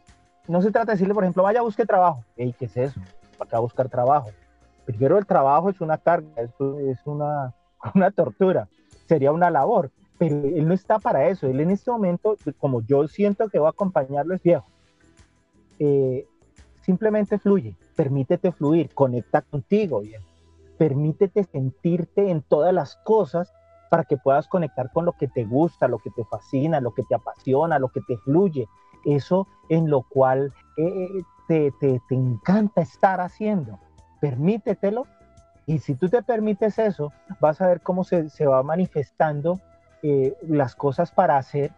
[0.49, 2.25] no se trata de decirle, por ejemplo, vaya a busque trabajo.
[2.37, 3.01] Ey, ¿qué es eso?
[3.39, 4.31] Acá a buscar trabajo.
[4.85, 6.51] Primero el trabajo es una carga, es,
[6.81, 7.55] es una,
[7.95, 8.69] una tortura,
[9.07, 11.47] sería una labor, pero él no está para eso.
[11.47, 14.66] Él en este momento, como yo siento que voy a acompañarlo, es viejo.
[15.79, 16.27] Eh,
[16.83, 20.22] simplemente fluye permítete fluir, conecta contigo, bien.
[20.78, 23.53] Permítete sentirte en todas las cosas
[23.90, 27.03] para que puedas conectar con lo que te gusta, lo que te fascina, lo que
[27.03, 28.68] te apasiona, lo que te fluye,
[29.05, 31.09] eso en lo cual eh,
[31.49, 33.80] te, te, te encanta estar haciendo.
[34.20, 35.05] Permítetelo
[35.66, 39.59] Y si tú te permites eso, vas a ver cómo se, se va manifestando
[40.05, 41.72] eh, las cosas para hacer.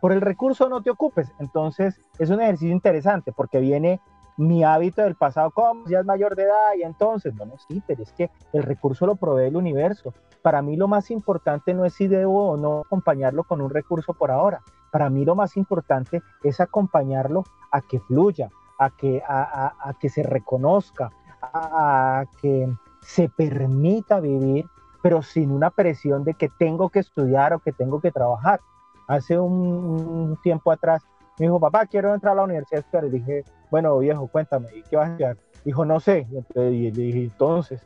[0.00, 1.30] Por el recurso no te ocupes.
[1.38, 4.00] Entonces es un ejercicio interesante porque viene
[4.40, 8.02] mi hábito del pasado, como ya es mayor de edad y entonces, bueno, sí, pero
[8.02, 10.14] es que el recurso lo provee el universo.
[10.40, 14.14] Para mí lo más importante no es si debo o no acompañarlo con un recurso
[14.14, 14.62] por ahora.
[14.90, 20.22] Para mí lo más importante es acompañarlo a que fluya, a que, a, que se
[20.22, 21.10] reconozca,
[21.42, 22.66] a, que
[23.02, 24.66] se permita vivir,
[25.02, 28.60] pero sin una presión de que tengo que estudiar o que tengo que trabajar.
[29.06, 31.02] Hace un, tiempo atrás
[31.40, 34.82] me dijo, papá, quiero entrar a la universidad a Y dije, bueno, viejo, cuéntame, ¿y
[34.82, 35.36] qué vas a estudiar?
[35.64, 36.26] Dijo, no sé.
[36.54, 37.80] Le dije, entonces,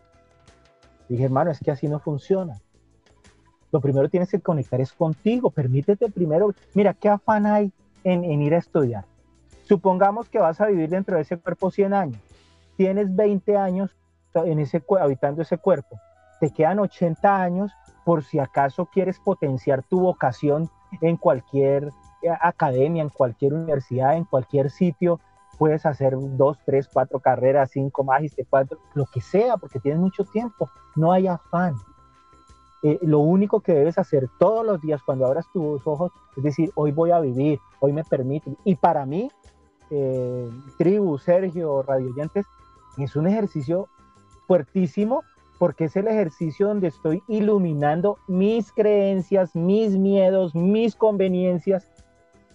[1.09, 2.61] dije, hermano, es que así no funciona.
[3.71, 5.51] Lo primero tienes que conectar es contigo.
[5.51, 9.05] Permítete primero, mira, ¿qué afán hay en, en ir a estudiar?
[9.63, 12.21] Supongamos que vas a vivir dentro de ese cuerpo 100 años.
[12.77, 13.97] Tienes 20 años
[14.35, 16.01] en ese, habitando ese cuerpo.
[16.41, 17.71] Te quedan 80 años
[18.05, 20.69] por si acaso quieres potenciar tu vocación
[21.01, 21.93] en cualquier
[22.31, 25.20] academia, en cualquier universidad, en cualquier sitio.
[25.59, 30.25] Puedes hacer dos, tres, cuatro carreras, cinco magíster, cuatro, lo que sea, porque tienes mucho
[30.25, 30.68] tiempo.
[30.97, 31.75] No hay afán.
[32.83, 36.70] Eh, lo único que debes hacer todos los días cuando abras tus ojos es decir,
[36.75, 38.55] hoy voy a vivir, hoy me permite.
[38.64, 39.31] Y para mí,
[39.91, 42.47] eh, tribu, Sergio, radioyentes,
[42.99, 43.89] es un ejercicio
[44.47, 45.22] fuertísimo
[45.59, 51.89] porque es el ejercicio donde estoy iluminando mis creencias, mis miedos, mis conveniencias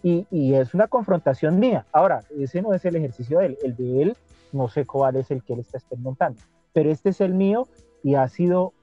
[0.04, 1.86] y, es una confrontación mía.
[1.92, 4.18] Ahora, ese no es el ejercicio de él, el de él
[4.52, 6.42] no sé cuál es el que él está experimentando,
[6.74, 7.68] pero este es el mío
[8.04, 8.74] y ha sido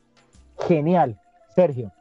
[0.69, 1.21] genial.
[1.55, 1.93] Sergio.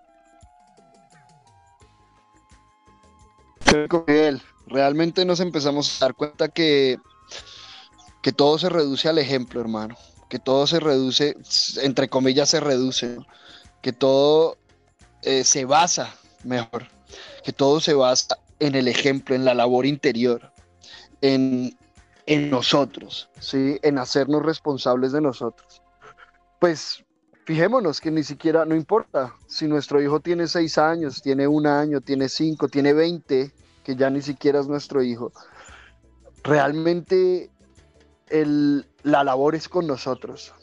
[4.08, 6.98] él realmente nos empezamos a dar cuenta que,
[8.22, 9.96] que todo se reduce al ejemplo, hermano.
[10.30, 11.36] Que todo se reduce,
[11.82, 13.18] entre comillas, se reduce.
[13.82, 14.58] Que todo
[15.22, 16.14] eh, se basa,
[16.44, 16.88] mejor,
[17.44, 20.52] que todo se basa en el ejemplo, en la labor interior,
[21.22, 21.78] en,
[22.26, 23.80] en nosotros, ¿sí?
[23.82, 25.82] en hacernos responsables de nosotros.
[26.60, 27.04] Pues
[27.46, 32.02] fijémonos que ni siquiera, no importa si nuestro hijo tiene seis años, tiene un año,
[32.02, 33.52] tiene cinco, tiene veinte,
[33.84, 35.32] que ya ni siquiera es nuestro hijo,
[36.44, 37.52] realmente
[39.04, 40.54] la labor es con nosotros.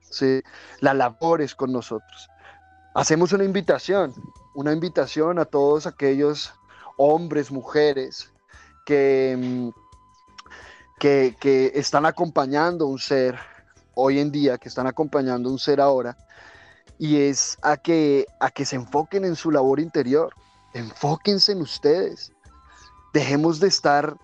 [0.00, 0.42] ¿sí?
[0.80, 2.28] La labor es con nosotros.
[2.94, 4.12] Hacemos una invitación,
[4.54, 6.52] una invitación a todos aquellos
[6.98, 8.30] hombres, mujeres
[8.84, 9.72] que,
[10.98, 13.38] que, están acompañando un ser
[13.94, 16.16] hoy en día, que están acompañando un ser ahora,
[16.98, 20.34] y es a que, a que se enfoquen en su labor interior,
[20.74, 22.32] enfóquense en ustedes,
[23.12, 24.16] Dejemos de estar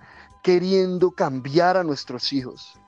[0.43, 2.79] queriendo cambiar a nuestros hijos,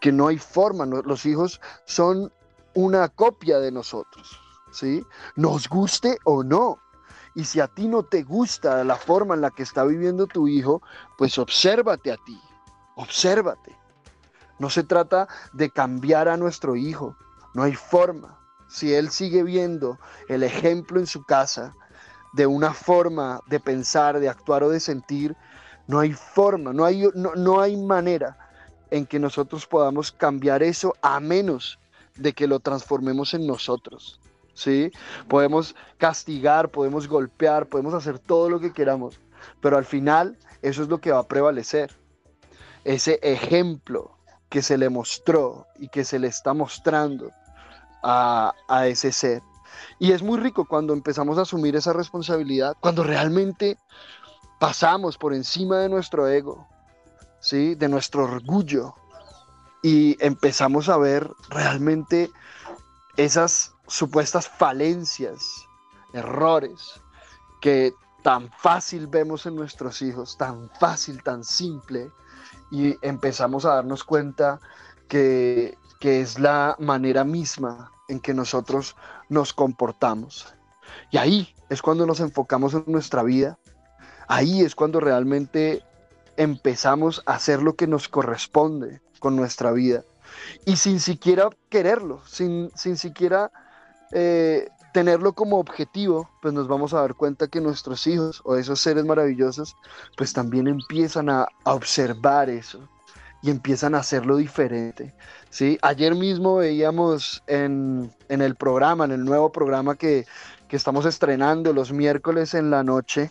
[0.00, 2.32] que no hay forma, los hijos son
[2.74, 4.40] una copia de nosotros,
[4.72, 5.04] ¿sí?
[5.36, 6.78] Nos guste o no.
[7.34, 10.48] Y si a ti no te gusta la forma en la que está viviendo tu
[10.48, 10.82] hijo,
[11.16, 12.40] pues obsérvate a ti,
[12.96, 13.76] obsérvate.
[14.58, 17.16] No se trata de cambiar a nuestro hijo,
[17.54, 18.38] no hay forma.
[18.68, 21.74] Si él sigue viendo el ejemplo en su casa,
[22.32, 25.36] de una forma de pensar, de actuar o de sentir,
[25.86, 28.38] no hay forma, no hay, no, hay manera
[28.90, 31.78] en que nosotros podamos cambiar eso a menos
[32.16, 34.19] de que lo transformemos en nosotros.
[34.54, 34.90] ¿Sí?
[35.28, 39.20] Podemos castigar, podemos golpear, podemos hacer todo lo que queramos,
[39.60, 41.96] pero al final eso es lo que va a prevalecer.
[42.84, 44.16] Ese ejemplo
[44.48, 47.30] que se le mostró y que se le está mostrando
[48.02, 49.42] a, a ese ser.
[49.98, 53.78] Y es muy rico cuando empezamos a asumir esa responsabilidad, cuando realmente
[54.58, 56.66] pasamos por encima de nuestro ego,
[57.40, 57.74] ¿sí?
[57.74, 58.94] de nuestro orgullo,
[59.82, 62.30] y empezamos a ver realmente
[63.16, 65.66] esas supuestas falencias,
[66.12, 67.00] errores
[67.60, 72.10] que tan fácil vemos en nuestros hijos, tan fácil, tan simple,
[72.70, 74.60] y empezamos a darnos cuenta
[75.08, 78.94] que, que es la manera misma en que nosotros
[79.28, 80.54] nos comportamos.
[81.10, 83.58] Y ahí es cuando nos enfocamos en nuestra vida.
[84.28, 85.82] Ahí es cuando realmente
[86.36, 90.04] empezamos a hacer lo que nos corresponde con nuestra vida.
[90.64, 93.50] Y sin siquiera quererlo, sin, sin siquiera
[94.12, 98.80] eh, tenerlo como objetivo, pues nos vamos a dar cuenta que nuestros hijos o esos
[98.80, 99.76] seres maravillosos,
[100.16, 102.88] pues también empiezan a, a observar eso
[103.42, 105.14] y empiezan a hacerlo diferente.
[105.50, 105.78] ¿sí?
[105.82, 110.26] Ayer mismo veíamos en, el programa, en el nuevo programa que,
[110.70, 113.30] estamos estrenando los miércoles en la noche,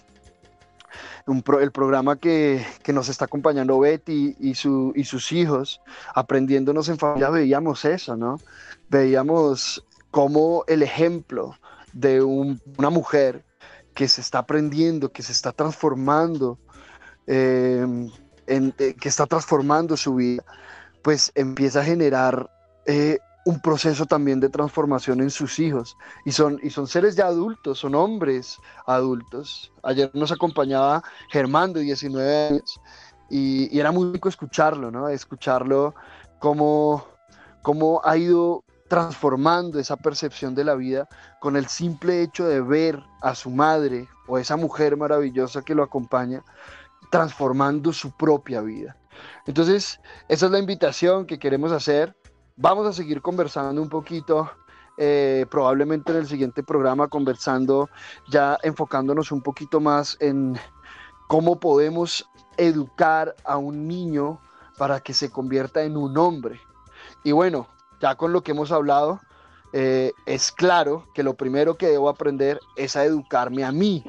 [1.28, 5.80] el programa que, nos está acompañando Betty y, su, y sus hijos,
[6.14, 8.40] aprendiéndonos en familia, veíamos eso, ¿no?
[8.90, 11.56] Veíamos cómo el ejemplo
[11.94, 13.46] de una mujer
[13.94, 16.58] que se está aprendiendo, que se está transformando,
[17.28, 18.10] em,
[18.48, 20.44] eh, que está transformando su vida,
[21.02, 22.50] pues empieza a generar
[22.86, 25.98] eh, un proceso también de transformación en sus hijos.
[26.26, 29.72] Y son, y son seres ya adultos, son hombres adultos.
[29.84, 32.80] Ayer nos acompañaba Germán de 19 años
[33.30, 35.10] y, era muy rico escucharlo, ¿no?
[35.10, 35.94] Escucharlo
[36.40, 37.06] cómo,
[37.62, 41.08] cómo ha ido transformando esa percepción de la vida
[41.40, 45.84] con el simple hecho de ver a su madre o esa mujer maravillosa que lo
[45.84, 46.44] acompaña
[47.10, 48.98] transformando su propia vida.
[49.46, 52.16] Entonces, esa es la invitación que queremos hacer
[52.62, 54.52] Vamos a seguir conversando un poquito,
[54.98, 57.90] eh, probablemente en el siguiente programa, conversando,
[58.30, 60.60] ya enfocándonos un poquito más en
[61.30, 64.42] cómo podemos educar a un niño
[64.78, 66.60] para que se convierta en un hombre.
[67.24, 67.70] Y bueno,
[68.02, 69.20] ya con lo que hemos hablado,
[69.74, 74.04] eh, es claro que lo primero que debo aprender es a educarme a mí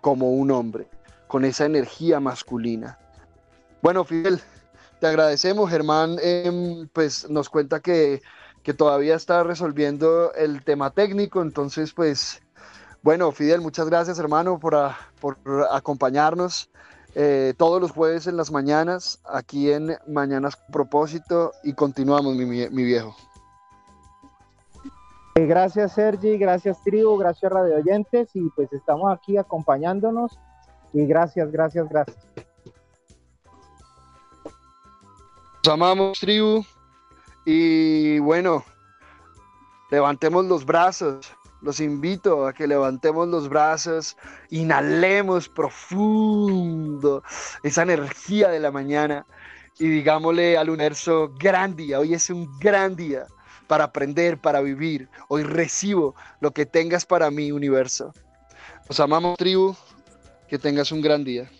[0.00, 0.88] como un hombre,
[1.26, 2.98] con esa energía masculina.
[3.82, 4.40] Bueno, Fidel,
[5.00, 8.22] te agradecemos, Germán, em, pues nos cuenta que,
[8.76, 12.42] todavía está resolviendo el tema técnico, entonces pues
[13.00, 14.76] bueno, Fidel, muchas gracias hermano por,
[15.20, 15.38] por
[15.70, 16.68] acompañarnos
[17.18, 22.84] eh, todos los jueves en las mañanas, aquí en Mañanas Propósito y continuamos, mi, mi
[22.84, 23.16] viejo.
[25.34, 30.38] Eh, gracias Sergi, gracias Tribu, gracias Radio Oyentes y pues estamos aquí acompañándonos
[30.92, 32.16] y gracias, gracias, gracias.
[35.72, 36.64] amamos, tribu.
[37.44, 38.64] Y bueno,
[39.90, 41.35] levantemos los brazos.
[41.62, 44.16] Los invito a que levantemos los brazos,
[44.50, 47.22] inhalemos profundo
[47.62, 49.26] esa energía de la mañana
[49.78, 53.26] y digámosle al universo, gran día, hoy es un gran día
[53.66, 55.08] para aprender, para vivir.
[55.28, 58.12] Hoy recibo lo que tengas para mí, universo.
[58.88, 59.74] Os amamos, tribu,
[60.48, 61.50] que tengas un gran día.